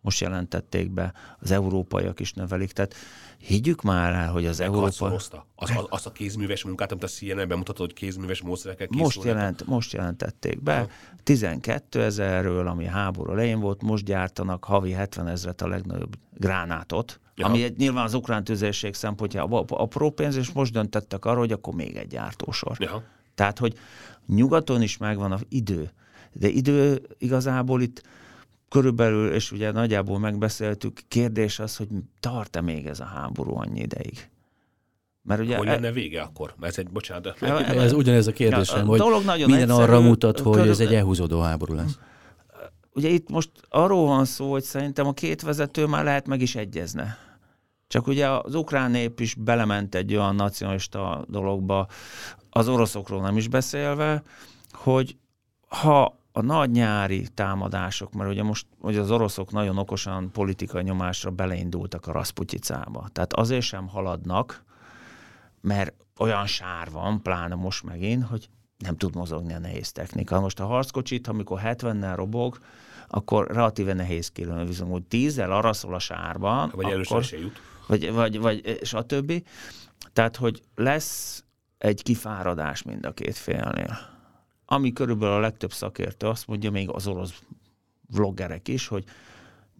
[0.00, 2.72] most jelentették be, az európaiak is növelik.
[2.72, 2.94] Tehát
[3.38, 5.06] higgyük már el, hogy az Európa...
[5.06, 8.86] Az, az, azt a kézműves munkát, amit a CNN bemutatott, hogy kézműves módszerekkel.
[8.90, 10.78] Most, jelent, most jelentették be.
[10.78, 10.88] Ha.
[11.22, 17.46] 12 ezerről, ami háború elején volt, most gyártanak havi 70 ezeret a legnagyobb gránátot, Ja.
[17.46, 21.74] ami egy, nyilván az ukrán tüzérség szempontjából apró pénz, és most döntettek arról, hogy akkor
[21.74, 22.76] még egy gyártósor.
[22.78, 23.02] Ja.
[23.34, 23.78] Tehát, hogy
[24.26, 25.90] nyugaton is megvan az idő,
[26.32, 28.02] de idő igazából itt
[28.68, 31.88] körülbelül, és ugye nagyjából megbeszéltük, kérdés az, hogy
[32.20, 34.28] tart-e még ez a háború annyi ideig?
[35.22, 36.54] Mert ugye, hogy e- lenne vége akkor?
[36.58, 37.42] Mert ez egy, bocsánat.
[37.42, 40.70] Ez ugyanez a kérdésem, ja, a hogy nagyon minden egyszerű, arra mutat, hogy körül...
[40.70, 41.98] ez egy elhúzódó háború lesz.
[42.92, 46.54] Ugye itt most arról van szó, hogy szerintem a két vezető már lehet meg is
[46.54, 47.18] egyezne.
[47.90, 51.86] Csak ugye az ukrán nép is belement egy olyan nacionalista dologba,
[52.50, 54.22] az oroszokról nem is beszélve,
[54.72, 55.16] hogy
[55.68, 61.30] ha a nagy nyári támadások, mert ugye most hogy az oroszok nagyon okosan politikai nyomásra
[61.30, 63.08] beleindultak a Rasputyicába.
[63.12, 64.64] Tehát azért sem haladnak,
[65.60, 70.40] mert olyan sár van, pláne most megint, hogy nem tud mozogni a nehéz technika.
[70.40, 72.58] Most a harckocsit, amikor 70-nel robog,
[73.08, 77.60] akkor relatíve nehéz kilőni, viszont hogy tízzel araszol a sárban, vagy akkor, jut.
[77.90, 79.44] Vagy, vagy, vagy stb.
[80.12, 81.44] Tehát, hogy lesz
[81.78, 84.18] egy kifáradás mind a két félnél
[84.72, 87.42] ami körülbelül a legtöbb szakértő azt mondja, még az orosz
[88.06, 89.04] vloggerek is, hogy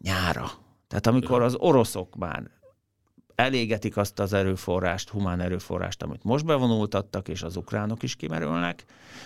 [0.02, 0.50] nyára.
[0.88, 2.50] Tehát amikor az oroszok már
[3.40, 8.84] elégetik azt az erőforrást, humán erőforrást, amit most bevonultattak, és az ukránok is kimerülnek,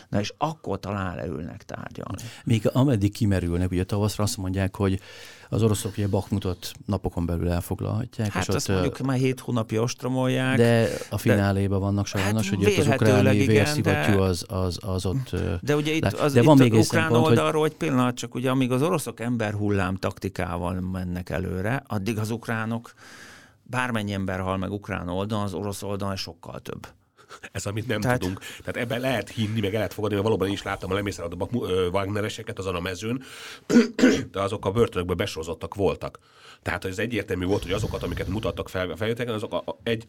[0.09, 2.23] na és akkor talán leülnek tárgyalni.
[2.45, 5.01] Még ameddig kimerülnek, ugye tavaszra azt mondják, hogy
[5.49, 8.33] az oroszok ugye Bakmutot napokon belül elfoglalhatják.
[8.33, 10.57] Hát és azt ott, mondjuk már hét hónapja ostromolják.
[10.57, 15.37] De a fináléban vannak sajnos, hát hogy ott az ukráni vérszivattyú az, az, az ott
[15.61, 17.71] De ugye itt, az, de van itt még az ukrán oldalról hogy...
[17.71, 22.95] egy pillanat, csak ugye amíg az oroszok emberhullám taktikával mennek előre, addig az ukránok
[23.65, 26.87] bármennyi ember hal meg ukrán oldalon, az orosz oldalon sokkal több.
[27.53, 28.21] Ez, amit nem Tehát...
[28.21, 28.39] tudunk.
[28.39, 31.49] Tehát ebben lehet hinni, meg el lehet fogadni, mert valóban is láttam a lemészállódó
[31.93, 33.23] Wagnereseket azon a mezőn,
[34.33, 36.19] de azok a börtönökből besorozottak voltak.
[36.65, 40.05] Tehát ez egyértelmű volt, hogy azokat, amiket mutattak fel felvételeken, azok a, a, egy,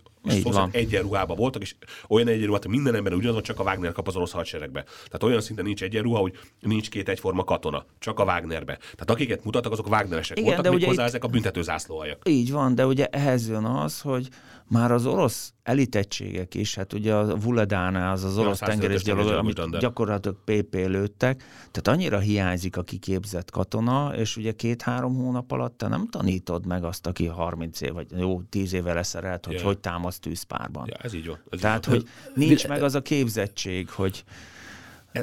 [0.72, 1.76] egyenruhában voltak, és
[2.08, 4.84] olyan egyenruhát, hogy minden ember ugyanaz, csak a Wagner kap az orosz hadseregbe.
[4.84, 8.78] Tehát olyan szinten nincs egyenruha, hogy nincs két egyforma katona, csak a Wagnerbe.
[8.78, 11.08] Tehát akiket mutattak, azok Wagneresek Igen, voltak, de ugye hozzá itt...
[11.08, 12.22] ezek a büntető zászlóhajak.
[12.30, 14.28] Így van, de ugye ehhez jön az, hogy
[14.68, 20.38] már az orosz elitegységek is, hát ugye a Vuledána, az az orosz tengerészgyalog, amit gyakorlatilag
[20.44, 26.08] PP lőttek, tehát annyira hiányzik a kiképzett katona, és ugye két-három hónap alatt te nem
[26.10, 29.66] tanítod meg azt, aki 30 év, vagy jó, 10 éve leszerelt, hogy yeah.
[29.66, 30.88] hogy támaszt tűzpárban.
[30.88, 31.40] Ja, ez így van.
[31.50, 32.00] Ez tehát, így van.
[32.00, 32.10] hogy
[32.48, 34.24] nincs meg az a képzettség, hogy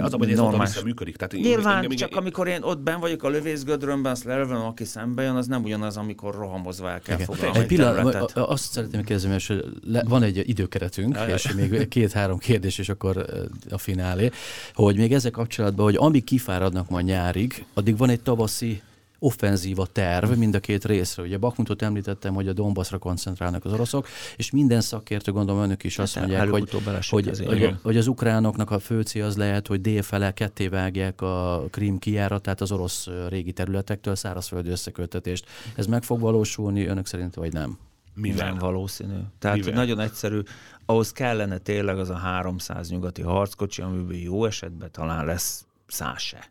[0.01, 1.17] Az a hogy ez működik.
[1.17, 4.85] Tehát Nyilván, engem, csak engem, amikor én ott ben vagyok a lövészgödrömben, azt lelövöm, aki
[4.85, 9.31] szembe jön, az nem ugyanaz, amikor rohamozva el kell foglalni egy pillanat, Azt szeretném kérdezni,
[9.47, 9.65] hogy
[10.09, 13.27] van egy időkeretünk, ja, és még két-három kérdés, és akkor
[13.71, 14.31] a finálé,
[14.75, 18.83] hogy még ezzel kapcsolatban, hogy amíg kifáradnak ma nyárig, addig van egy tavaszi
[19.23, 21.23] offenzíva terv mind a két részre.
[21.23, 25.99] Ugye Bakmutot említettem, hogy a Donbassra koncentrálnak az oroszok, és minden szakértő, gondolom önök is
[25.99, 26.71] azt hát, mondják, hogy,
[27.09, 31.65] hogy, hogy, hogy az ukránoknak a fő cél az lehet, hogy délfele ketté vágják a
[31.71, 35.47] Krím kijáratát az orosz régi területektől, szárazföldi összekötetést.
[35.75, 37.79] Ez meg fog valósulni önök szerint, vagy nem?
[38.15, 38.49] Mivel?
[38.49, 39.19] Nem valószínű.
[39.39, 39.75] Tehát Mivel?
[39.75, 40.41] nagyon egyszerű,
[40.87, 46.51] ahhoz kellene tényleg az a 300 nyugati harckocsi, amiből jó esetben talán lesz száz se.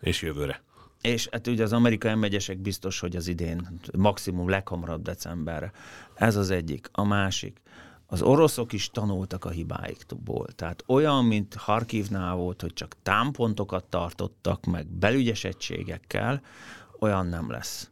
[0.00, 0.62] És jövőre.
[1.00, 5.72] És hát ugye az amerikai megyesek biztos, hogy az idén maximum leghamarabb decemberre.
[6.14, 6.88] Ez az egyik.
[6.92, 7.60] A másik,
[8.06, 10.46] az oroszok is tanultak a hibáikból.
[10.46, 16.42] Tehát olyan, mint Harkivnál volt, hogy csak támpontokat tartottak meg belügyes egységekkel,
[16.98, 17.90] olyan nem lesz.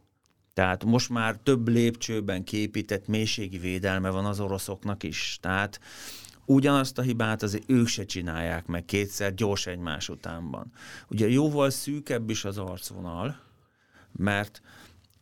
[0.53, 5.37] Tehát most már több lépcsőben képített mélységi védelme van az oroszoknak is.
[5.41, 5.79] Tehát
[6.49, 10.71] ugyanazt a hibát azért ők se csinálják meg kétszer gyors egymás utánban.
[11.07, 13.39] Ugye jóval szűkebb is az arcvonal,
[14.11, 14.61] mert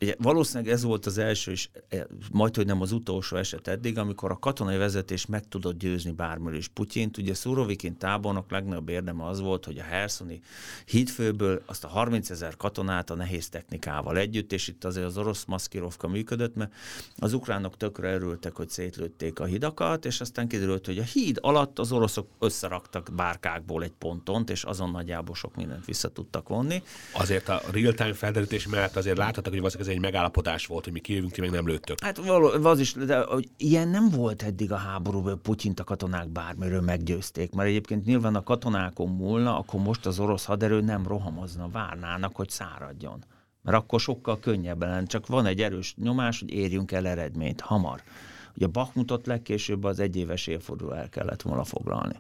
[0.02, 3.98] Ugye, valószínűleg ez volt az első, és e, majd, hogy nem az utolsó eset eddig,
[3.98, 7.18] amikor a katonai vezetés meg tudott győzni bármiről is Putyint.
[7.18, 10.41] Ugye Szurovikin tábornok legnagyobb érdeme az volt, hogy a Herszoni
[10.86, 15.45] hídfőből azt a 30 ezer katonát a nehéz technikával együtt, és itt azért az orosz
[15.45, 16.74] maszkirovka működött, mert
[17.18, 21.80] az ukránok tökre örültek, hogy szétlőtték a hidakat, és aztán kiderült, hogy a híd alatt
[21.80, 26.84] az oroszok összeraktak bárkákból egy pontont, és azon nagyjából sok mindent vissza tudtak vonni.
[27.14, 31.32] Azért a real-time felderítés mellett azért láthatok, hogy ez egy megállapodás volt, hogy mi kijövünk,
[31.32, 32.02] ti meg nem lőttök.
[32.02, 36.30] Hát való, az is, de hogy ilyen nem volt eddig a háborúban, Putyint a katonák
[36.30, 41.70] bármiről meggyőzték, mert egyébként nyilván a katonákon múlna, akkor most az orosz haderő nem rohamozna,
[41.70, 43.24] várnának, hogy száradjon.
[43.62, 48.02] Mert akkor sokkal könnyebben lenne, csak van egy erős nyomás, hogy érjünk el eredményt hamar.
[48.56, 52.16] Ugye Bakmutot legkésőbb az egyéves évforduló el kellett volna foglalni.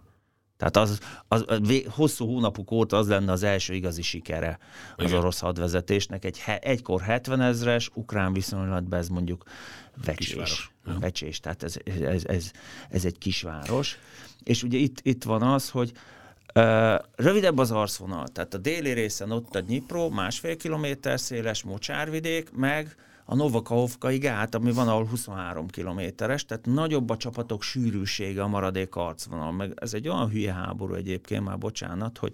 [0.57, 4.59] Tehát az, az, az hosszú hónapok óta az lenne az első igazi sikere
[4.95, 5.17] az Igen.
[5.17, 6.25] orosz hadvezetésnek.
[6.25, 9.43] Egy egykor 70 ezres, ukrán viszonylatban ez mondjuk
[10.05, 10.71] vecsés.
[10.99, 12.51] vecsés tehát ez, ez, ez,
[12.89, 13.97] ez egy kisváros.
[14.43, 15.91] És ugye itt, itt van az, hogy
[16.55, 22.51] Uh, rövidebb az arcvonal, tehát a déli részen ott a Dnipro, másfél kilométer széles mocsárvidék,
[22.51, 22.95] meg
[23.29, 28.95] a Novakahovkai gát, ami van, ahol 23 kilométeres, tehát nagyobb a csapatok sűrűsége a maradék
[28.95, 29.51] arcvonal.
[29.51, 32.33] Meg ez egy olyan hülye háború egyébként, már bocsánat, hogy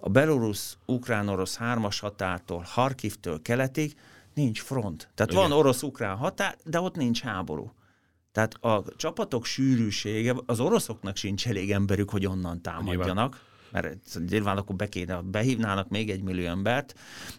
[0.00, 3.94] a belorusz-ukrán-orosz hármas határtól, Harkivtől keletig
[4.34, 5.08] nincs front.
[5.14, 5.48] Tehát Igen.
[5.48, 7.72] van orosz-ukrán határ, de ott nincs háború.
[8.32, 13.14] Tehát a csapatok sűrűsége, az oroszoknak sincs elég emberük, hogy onnan támadjanak.
[13.14, 13.34] Nyilván
[13.72, 13.96] mert
[14.28, 16.94] nyilván akkor be kéne, behívnának még egy millió embert,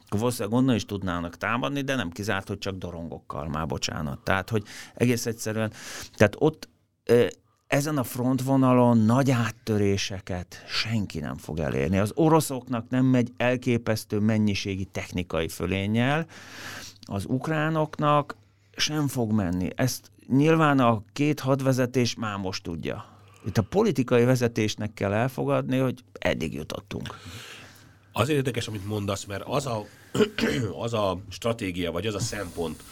[0.06, 4.20] akkor valószínűleg onnan is tudnának támadni, de nem kizárt, hogy csak dorongokkal, már bocsánat.
[4.20, 4.64] Tehát, hogy
[4.94, 5.72] egész egyszerűen,
[6.16, 6.70] tehát ott
[7.68, 11.98] ezen a frontvonalon nagy áttöréseket senki nem fog elérni.
[11.98, 16.26] Az oroszoknak nem megy elképesztő mennyiségi technikai fölénnyel,
[17.02, 18.36] az ukránoknak
[18.76, 19.70] sem fog menni.
[19.76, 23.13] Ezt nyilván a két hadvezetés már most tudja.
[23.46, 27.18] Itt a politikai vezetésnek kell elfogadni, hogy eddig jutottunk.
[28.12, 29.86] Azért érdekes, amit mondasz, mert az a,
[30.86, 32.84] az a stratégia, vagy az a szempont,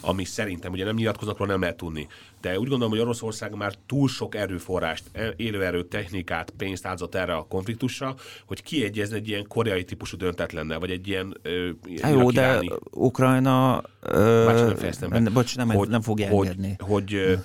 [0.00, 2.08] ami szerintem ugye nem nyilatkozatról nem lehet tudni.
[2.40, 7.34] De úgy gondolom, hogy Oroszország már túl sok erőforrást, e, élőerőt, technikát, pénzt áldozott erre
[7.34, 8.14] a konfliktusra,
[8.46, 11.70] hogy kiegyezni egy ilyen koreai típusú döntetlennel, vagy egy ilyen ö,
[12.10, 13.82] Jó, de Ukrajna...
[14.00, 14.44] Ö,
[15.08, 16.76] nem Bocs, nem, hogy, nem fogja engedni.
[16.78, 17.38] Hogy, hogy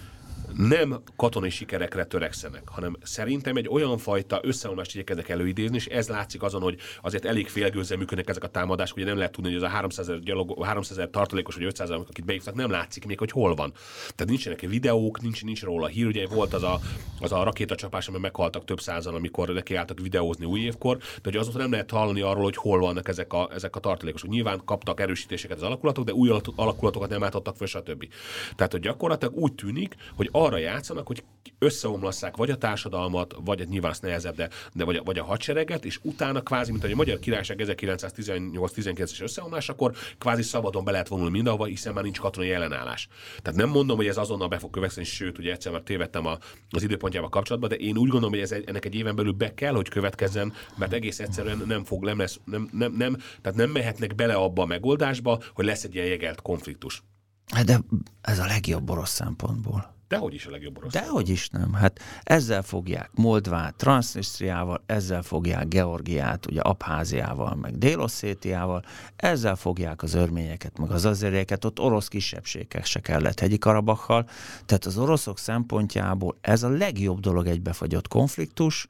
[0.58, 6.44] nem katonai sikerekre törekszenek, hanem szerintem egy olyan fajta összeomlást igyekeznek előidézni, és ez látszik
[6.44, 9.64] azon, hogy azért elég félgőzzel működnek ezek a támadások, ugye nem lehet tudni, hogy az
[9.64, 13.20] a 300 ezer, gyalog, 300 ezer tartalékos vagy 500 ezer, akit beívtak, nem látszik még,
[13.20, 13.72] hogy hol van.
[14.16, 16.06] Tehát nincsenek videók, nincs, nincs róla hír.
[16.06, 16.80] Ugye volt az a,
[17.20, 21.58] az a rakétacsapás, amiben meghaltak több százan, amikor nekiálltak videózni új évkor, de hogy azóta
[21.58, 24.30] nem lehet hallani arról, hogy hol vannak ezek a, ezek a tartalékosok.
[24.30, 28.08] Nyilván kaptak erősítéseket az alakulatok, de új alakulatokat nem álltottak föl, stb.
[28.56, 31.24] Tehát, hogy gyakorlatilag úgy tűnik, hogy arra játszanak, hogy
[31.60, 35.86] összeomlasszák vagy a társadalmat, vagy nyilván az nehezebb, de, de vagy, a, vagy a hadsereget,
[35.86, 41.08] és utána kvázi, mint hogy a Magyar Királyság 1918-19-es összeomlás, akkor kvázi szabadon be lehet
[41.08, 43.08] vonulni mindenhova, hiszen már nincs katonai ellenállás.
[43.42, 46.38] Tehát nem mondom, hogy ez azonnal be fog következni, sőt, ugye egyszer már tévedtem a,
[46.70, 49.54] az időpontjával kapcsolatban, de én úgy gondolom, hogy ez egy, ennek egy éven belül be
[49.54, 53.70] kell, hogy következzen, mert egész egyszerűen nem fog, nem lesz, nem, nem, nem, tehát nem
[53.70, 57.04] mehetnek bele abba a megoldásba, hogy lesz egy ilyen jegelt konfliktus.
[57.52, 57.80] Hát de
[58.22, 59.95] ez a legjobb orosz szempontból.
[60.08, 60.92] Dehogy is a legjobb orosz.
[60.92, 61.74] Dehogy is nem.
[61.74, 68.84] Hát ezzel fogják Moldvát, Transnistriával, ezzel fogják Georgiát, ugye Abháziával, meg Délosszétiával,
[69.16, 74.30] ezzel fogják az örményeket, meg az azérieket, ott orosz kisebbségek se kellett hegyi Karabakkal.
[74.66, 78.88] Tehát az oroszok szempontjából ez a legjobb dolog egy befagyott konfliktus,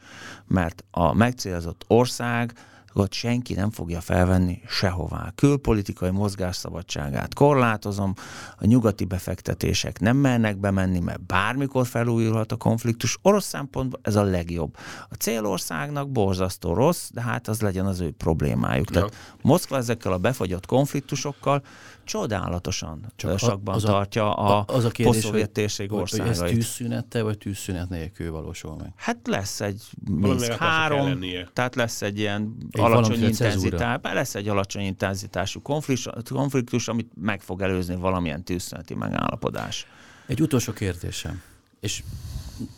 [0.48, 2.54] mert a megcélzott ország
[2.98, 5.32] ott senki nem fogja felvenni sehová.
[5.36, 8.14] Külpolitikai mozgásszabadságát korlátozom,
[8.58, 13.18] a nyugati befektetések nem mernek bemenni, mert bármikor felújulhat a konfliktus.
[13.22, 14.78] Orosz szempontból ez a legjobb.
[15.10, 18.90] A célországnak borzasztó rossz, de hát az legyen az ő problémájuk.
[18.90, 18.94] Ja.
[18.94, 21.64] Tehát Moszkva ezekkel a befagyott konfliktusokkal
[22.06, 26.38] csodálatosan Csak sakban az a, tartja a, a, az a kérdés, hogy, térség országait.
[26.38, 28.94] Hogy ez tűzszünettel vagy tűzszünet nélkül valósul meg?
[28.96, 31.20] Hát lesz egy mész három,
[31.54, 37.42] tehát lesz egy ilyen egy alacsony intenzitás, lesz egy alacsony intenzitású konfliktus, konfliktus, amit meg
[37.42, 39.88] fog előzni valamilyen tűzszüneti megállapodás.
[40.26, 41.42] Egy utolsó kérdésem,
[41.80, 42.04] és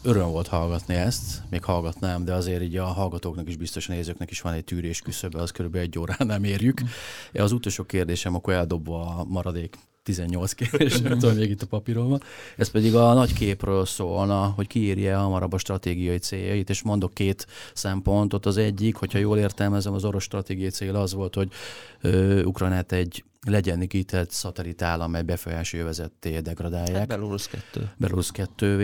[0.01, 4.41] öröm volt hallgatni ezt, még hallgatnám, de azért így a hallgatóknak is biztos nézőknek is
[4.41, 6.81] van egy tűrés küszöbe, az körülbelül egy órán nem érjük.
[6.83, 7.41] Mm.
[7.41, 12.09] Az utolsó kérdésem, akkor eldobva a maradék 18 kérdés, nem tudom, még itt a papíron
[12.09, 12.21] van.
[12.57, 17.47] Ez pedig a nagy képről szólna, hogy kiírja hamarabb a stratégiai céljait, és mondok két
[17.73, 18.45] szempontot.
[18.45, 21.51] Az egyik, hogyha jól értelmezem, az orosz stratégiai cél az volt, hogy
[22.01, 26.97] ö, Ukrajnát egy legyen nikített szatellit állam, egy befolyási övezetté degradálják.
[26.97, 27.91] Hát Belarus 2.
[27.97, 28.75] Belarus 2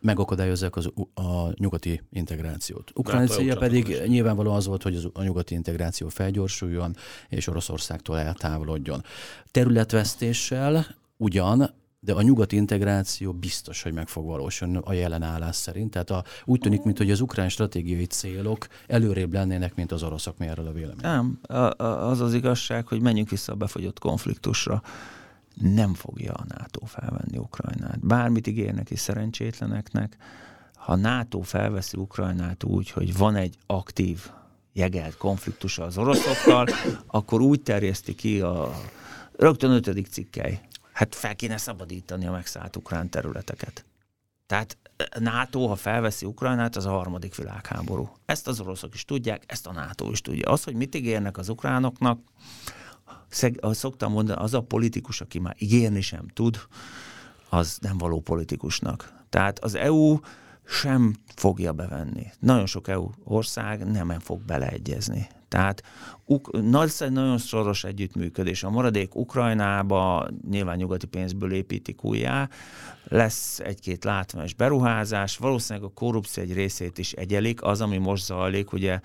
[0.00, 2.90] megakadályozzák az, a nyugati integrációt.
[2.94, 4.00] Ukrajna célja pedig is.
[4.00, 6.96] nyilvánvalóan az volt, hogy az, a nyugati integráció felgyorsuljon,
[7.28, 9.04] és Oroszországtól eltávolodjon.
[9.50, 10.86] Területvesztéssel
[11.16, 11.70] ugyan,
[12.00, 15.90] de a nyugati integráció biztos, hogy meg fog valósulni a jelen állás szerint.
[15.90, 20.38] Tehát a, úgy tűnik, mint hogy az ukrán stratégiai célok előrébb lennének, mint az oroszok.
[20.38, 21.00] Mi erről a vélemény?
[21.00, 21.40] Nem,
[21.76, 24.82] az az igazság, hogy menjünk vissza a befogyott konfliktusra
[25.60, 28.06] nem fogja a NATO felvenni Ukrajnát.
[28.06, 30.16] Bármit ígérnek is szerencsétleneknek,
[30.74, 34.30] ha NATO felveszi Ukrajnát úgy, hogy van egy aktív
[34.72, 36.66] jegelt konfliktusa az oroszokkal,
[37.06, 38.80] akkor úgy terjeszti ki a
[39.36, 40.60] rögtön ötödik cikkely.
[40.92, 43.84] Hát fel kéne szabadítani a megszállt ukrán területeket.
[44.46, 44.76] Tehát
[45.18, 48.08] NATO, ha felveszi Ukrajnát, az a harmadik világháború.
[48.24, 50.50] Ezt az oroszok is tudják, ezt a NATO is tudja.
[50.50, 52.20] Az, hogy mit ígérnek az ukránoknak,
[53.36, 56.58] szeg, azt szoktam mondani, az a politikus, aki már ígérni sem tud,
[57.48, 59.14] az nem való politikusnak.
[59.28, 60.18] Tehát az EU
[60.66, 62.26] sem fogja bevenni.
[62.38, 65.28] Nagyon sok EU ország nem fog beleegyezni.
[65.48, 65.82] Tehát
[66.24, 66.52] uk-
[67.10, 68.62] nagyon szoros együttműködés.
[68.62, 72.48] A maradék Ukrajnába nyilván nyugati pénzből építik újjá,
[73.04, 78.72] lesz egy-két látványos beruházás, valószínűleg a korrupció egy részét is egyelik, az, ami most zajlik,
[78.72, 79.00] ugye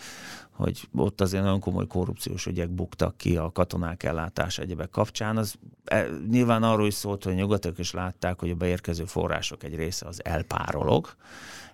[0.51, 5.37] hogy ott azért nagyon komoly korrupciós ügyek buktak ki a katonák ellátása egyebek kapcsán.
[5.37, 9.75] Az e, nyilván arról is szólt, hogy nyugatok is látták, hogy a beérkező források egy
[9.75, 11.15] része az elpárolog,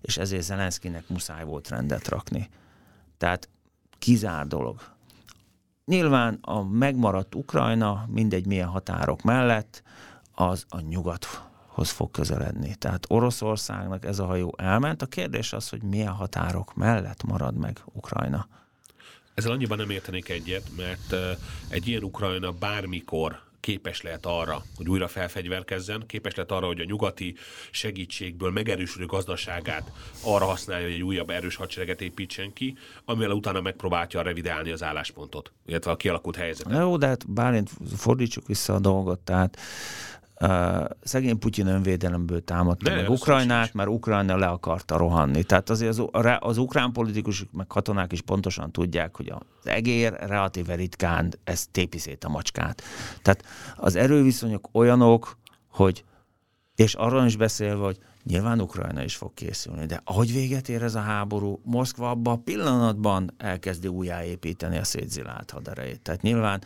[0.01, 2.49] és ezért Zelenszkinek muszáj volt rendet rakni.
[3.18, 3.49] Tehát
[3.99, 4.81] kizár dolog.
[5.85, 9.83] Nyilván a megmaradt Ukrajna, mindegy milyen határok mellett,
[10.33, 12.75] az a nyugathoz fog közeledni.
[12.75, 15.01] Tehát Oroszországnak ez a hajó elment.
[15.01, 18.47] A kérdés az, hogy milyen határok mellett marad meg Ukrajna.
[19.33, 21.15] Ezzel annyiban nem értenék egyet, mert
[21.69, 26.83] egy ilyen Ukrajna bármikor képes lehet arra, hogy újra felfegyverkezzen, képes lehet arra, hogy a
[26.83, 27.35] nyugati
[27.71, 29.91] segítségből megerősödő gazdaságát
[30.23, 35.51] arra használja, hogy egy újabb erős hadsereget építsen ki, amivel utána megpróbálja revidálni az álláspontot,
[35.65, 36.79] illetve a kialakult helyzetet.
[36.79, 39.57] Jó, de hát bárint fordítsuk vissza a dolgot, tehát
[40.41, 45.43] Uh, szegény Putyin önvédelemből támadta meg Ukrajnát, mert Ukrajna le akarta rohanni.
[45.43, 46.07] Tehát azért az,
[46.39, 51.97] az ukrán politikusok meg katonák is pontosan tudják, hogy az egér relatíve ritkán ez tépi
[51.97, 52.81] szét a macskát.
[53.21, 55.38] Tehát az erőviszonyok olyanok,
[55.71, 56.03] hogy
[56.75, 60.95] és arról is beszélve, hogy nyilván Ukrajna is fog készülni, de ahogy véget ér ez
[60.95, 66.01] a háború, Moszkva abban a pillanatban elkezdi újjáépíteni a szétzilált haderejét.
[66.01, 66.63] Tehát nyilván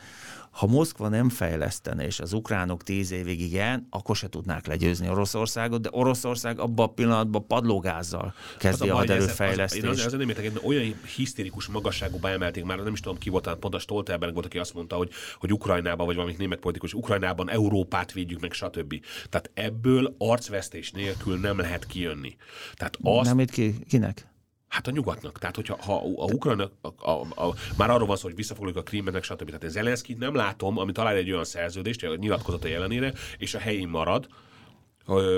[0.51, 5.81] ha Moszkva nem fejlesztene, és az ukránok tíz évig igen, akkor se tudnák legyőzni Oroszországot,
[5.81, 9.85] de Oroszország abban a pillanatban padlógázzal kezdi a, a haderőfejlesztést.
[9.85, 13.55] Az, az, az, nem értek, olyan hisztérikus magasságúba emelték már, nem is tudom ki volt,
[13.55, 17.49] pont a Stoltenberg volt, aki azt mondta, hogy, hogy Ukrajnában, vagy valami német politikus, Ukrajnában
[17.49, 19.05] Európát védjük meg, stb.
[19.29, 22.35] Tehát ebből arcvesztés nélkül nem lehet kijönni.
[22.73, 23.29] Tehát azt...
[23.29, 24.30] Nem itt ki, kinek?
[24.71, 25.39] Hát a nyugatnak.
[25.39, 28.83] Tehát, hogyha ha a Ukrajna, a, a, a, már arról van szó, hogy visszafoglaljuk a
[28.83, 29.45] Krímet, stb.
[29.45, 33.87] Tehát Zelenszkit nem látom, ami talál egy olyan szerződést, a nyilatkozata jelenére, és a helyén
[33.87, 34.27] marad,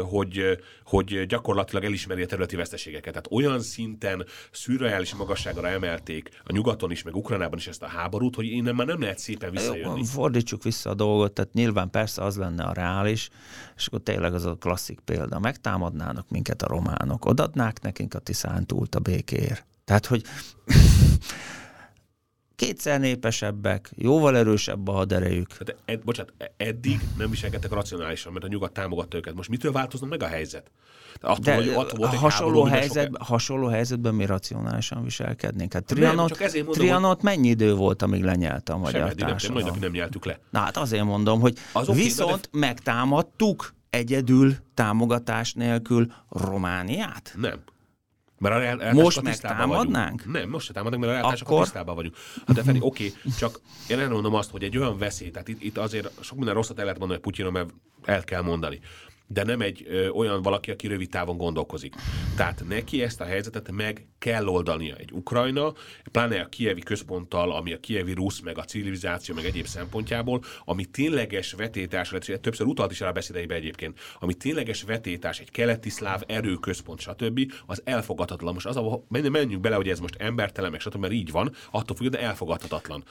[0.10, 3.14] hogy, hogy gyakorlatilag elismeri a területi veszteségeket.
[3.14, 8.36] Tehát olyan szinten szürreális magasságra emelték a nyugaton is, meg Ukrajnában is ezt a háborút,
[8.36, 10.00] hogy innen már nem lehet szépen visszajönni.
[10.00, 13.30] Jó, fordítsuk vissza a dolgot, tehát nyilván persze az lenne a reális,
[13.76, 15.40] és akkor tényleg az a klasszik példa.
[15.40, 19.64] Megtámadnának minket a románok, odadnák nekünk a Tiszántúlt a békér.
[19.86, 20.24] Tehát, hogy
[22.66, 25.48] kétszer népesebbek, jóval erősebb a haderejük.
[25.48, 29.34] Tehát ed, bocsánat, e- eddig nem viselkedtek racionálisan, mert a nyugat támogatta őket.
[29.34, 30.72] Most mitől változna meg a helyzet?
[31.22, 33.18] Attól, De hogy, attól volt hasonló, helyzet, sok...
[33.22, 35.74] hasonló helyzetben mi racionálisan viselkednénk.
[35.74, 37.24] Hát Trianot, nem, mondom, Trianot hogy...
[37.24, 39.68] mennyi idő volt, amíg lenyelte a magyar társadalom?
[39.68, 40.40] Nem, nem nyeltük le.
[40.50, 42.60] Na hát azért mondom, hogy az viszont de...
[42.60, 47.34] megtámadtuk egyedül támogatás nélkül Romániát?
[47.38, 47.60] Nem.
[48.44, 50.26] Mert a reál, most megtámadnánk?
[50.26, 51.66] Nem, most se támadnánk, mert a reáltásokkal Akkor...
[51.66, 52.16] tisztában vagyunk.
[52.48, 55.64] Hát de Feri, oké, okay, csak én elmondom azt, hogy egy olyan veszély, tehát itt,
[55.64, 57.70] itt azért sok minden rosszat el lehet mondani Putyinon, mert
[58.04, 58.80] el kell mondani
[59.34, 61.96] de nem egy ö, olyan valaki, aki rövid távon gondolkozik.
[62.36, 64.96] Tehát neki ezt a helyzetet meg kell oldania.
[64.96, 65.74] Egy Ukrajna,
[66.12, 70.86] pláne a kievi központtal, ami a kievi rusz, meg a civilizáció, meg egyéb szempontjából, ami
[70.86, 76.22] tényleges vetétás, többször utalt is el a beszédeibe egyébként, ami tényleges vetétás, egy keleti szláv
[76.28, 78.54] erőközpont, stb., az elfogadhatatlan.
[78.54, 81.96] Most az, a, menjünk bele, hogy ez most embertelen, meg stb., mert így van, attól
[81.96, 83.04] függ, de elfogadhatatlan.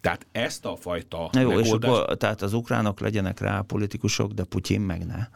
[0.00, 1.84] Tehát ezt a fajta Na jó, megoldást...
[1.84, 5.26] és akkor, tehát az ukránok legyenek rá politikusok, de Putyin meg ne.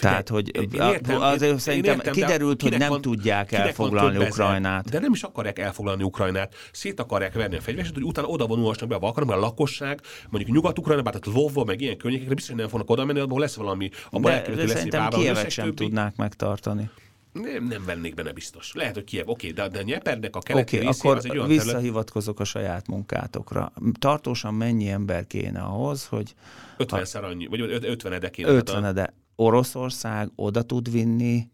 [0.00, 4.90] Tehát, hogy értem, azért én szerintem értem, kiderült, hogy nem van, tudják elfoglalni Ukrajnát.
[4.90, 6.54] De nem is akarják elfoglalni Ukrajnát.
[6.72, 10.00] Szét akarják verni a fegyverset, hogy utána oda vonulhassanak be a Balkánon, mert a lakosság,
[10.30, 13.54] mondjuk Nyugat-Ukrajna, tehát Lvova, meg ilyen környékekre biztos, hogy nem fognak oda menni, abból lesz
[13.54, 15.76] valami, abban de, de szerintem Kievet sem többi.
[15.76, 16.90] tudnák megtartani.
[17.42, 18.72] Nem, nem vennék benne biztos.
[18.74, 22.36] Lehet, hogy Kiev, oké, de, de Nyepernek a keleti okay, akkor az egy olyan visszahivatkozok
[22.36, 22.54] terület...
[22.54, 23.72] a saját munkátokra.
[23.98, 26.34] Tartósan mennyi ember kéne ahhoz, hogy...
[26.78, 28.48] 50-szer annyi, vagy 50 ede kéne.
[28.48, 29.14] 50 ede.
[29.36, 31.48] Oroszország oda tud vinni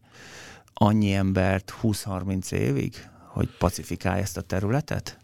[0.75, 2.95] annyi embert 20-30 évig,
[3.27, 5.21] hogy pacifikálja ezt a területet?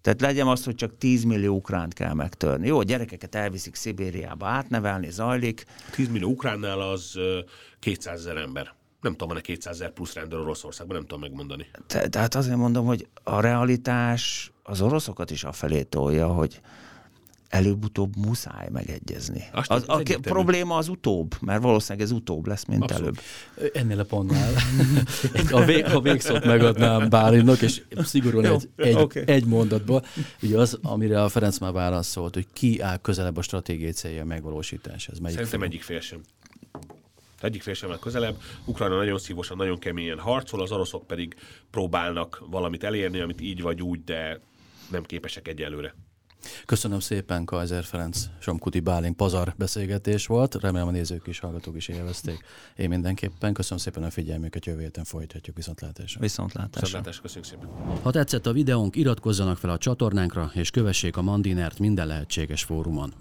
[0.00, 2.66] Tehát legyen az, hogy csak 10 millió ukránt kell megtörni.
[2.66, 5.64] Jó, a gyerekeket elviszik Szibériába átnevelni, zajlik.
[5.94, 7.18] 10 millió ukránnál az
[7.78, 8.74] 200 ezer ember.
[9.00, 11.66] Nem tudom, van-e 200 ezer plusz rendőr Oroszországban, nem tudom megmondani.
[11.86, 16.60] Te, tehát azért mondom, hogy a realitás az oroszokat is afelé tolja, hogy
[17.52, 19.44] előbb-utóbb muszáj megegyezni.
[19.52, 23.22] Azt az, a probléma az utóbb, mert valószínűleg ez utóbb lesz, mint Abszolút.
[23.56, 23.74] előbb.
[23.74, 24.52] Ennél a pontnál.
[25.50, 29.22] a, vég, a végszót megadnám Bálinnak, és szigorúan egy, egy, okay.
[29.26, 30.02] egy mondatban.
[30.42, 35.18] Ugye az, amire a Ferenc már válaszolt, hogy ki áll közelebb a stratégiai célja megvalósításhoz.
[35.18, 35.68] Melyik Szerintem fél?
[35.68, 36.20] egyik fél sem.
[37.40, 38.36] Egyik fél sem áll közelebb.
[38.64, 41.34] Ukrajna nagyon szívosan, nagyon keményen harcol, az oroszok pedig
[41.70, 44.40] próbálnak valamit elérni, amit így vagy úgy, de
[44.90, 45.94] nem képesek egyelőre.
[46.66, 50.54] Köszönöm szépen, Kaiser Ferenc, Somkuti Bálint pazar beszélgetés volt.
[50.54, 52.44] Remélem a nézők is, hallgatók is élvezték.
[52.76, 53.52] Én mindenképpen.
[53.52, 56.20] Köszönöm szépen a figyelmüket, jövő héten folytatjuk viszontlátásra.
[56.20, 56.80] Viszontlátásra.
[56.80, 57.22] Viszontlátásra.
[57.22, 58.00] Köszönjük szépen.
[58.02, 63.14] Ha tetszett a videónk, iratkozzanak fel a csatornánkra, és kövessék a Mandinert minden lehetséges fórumon.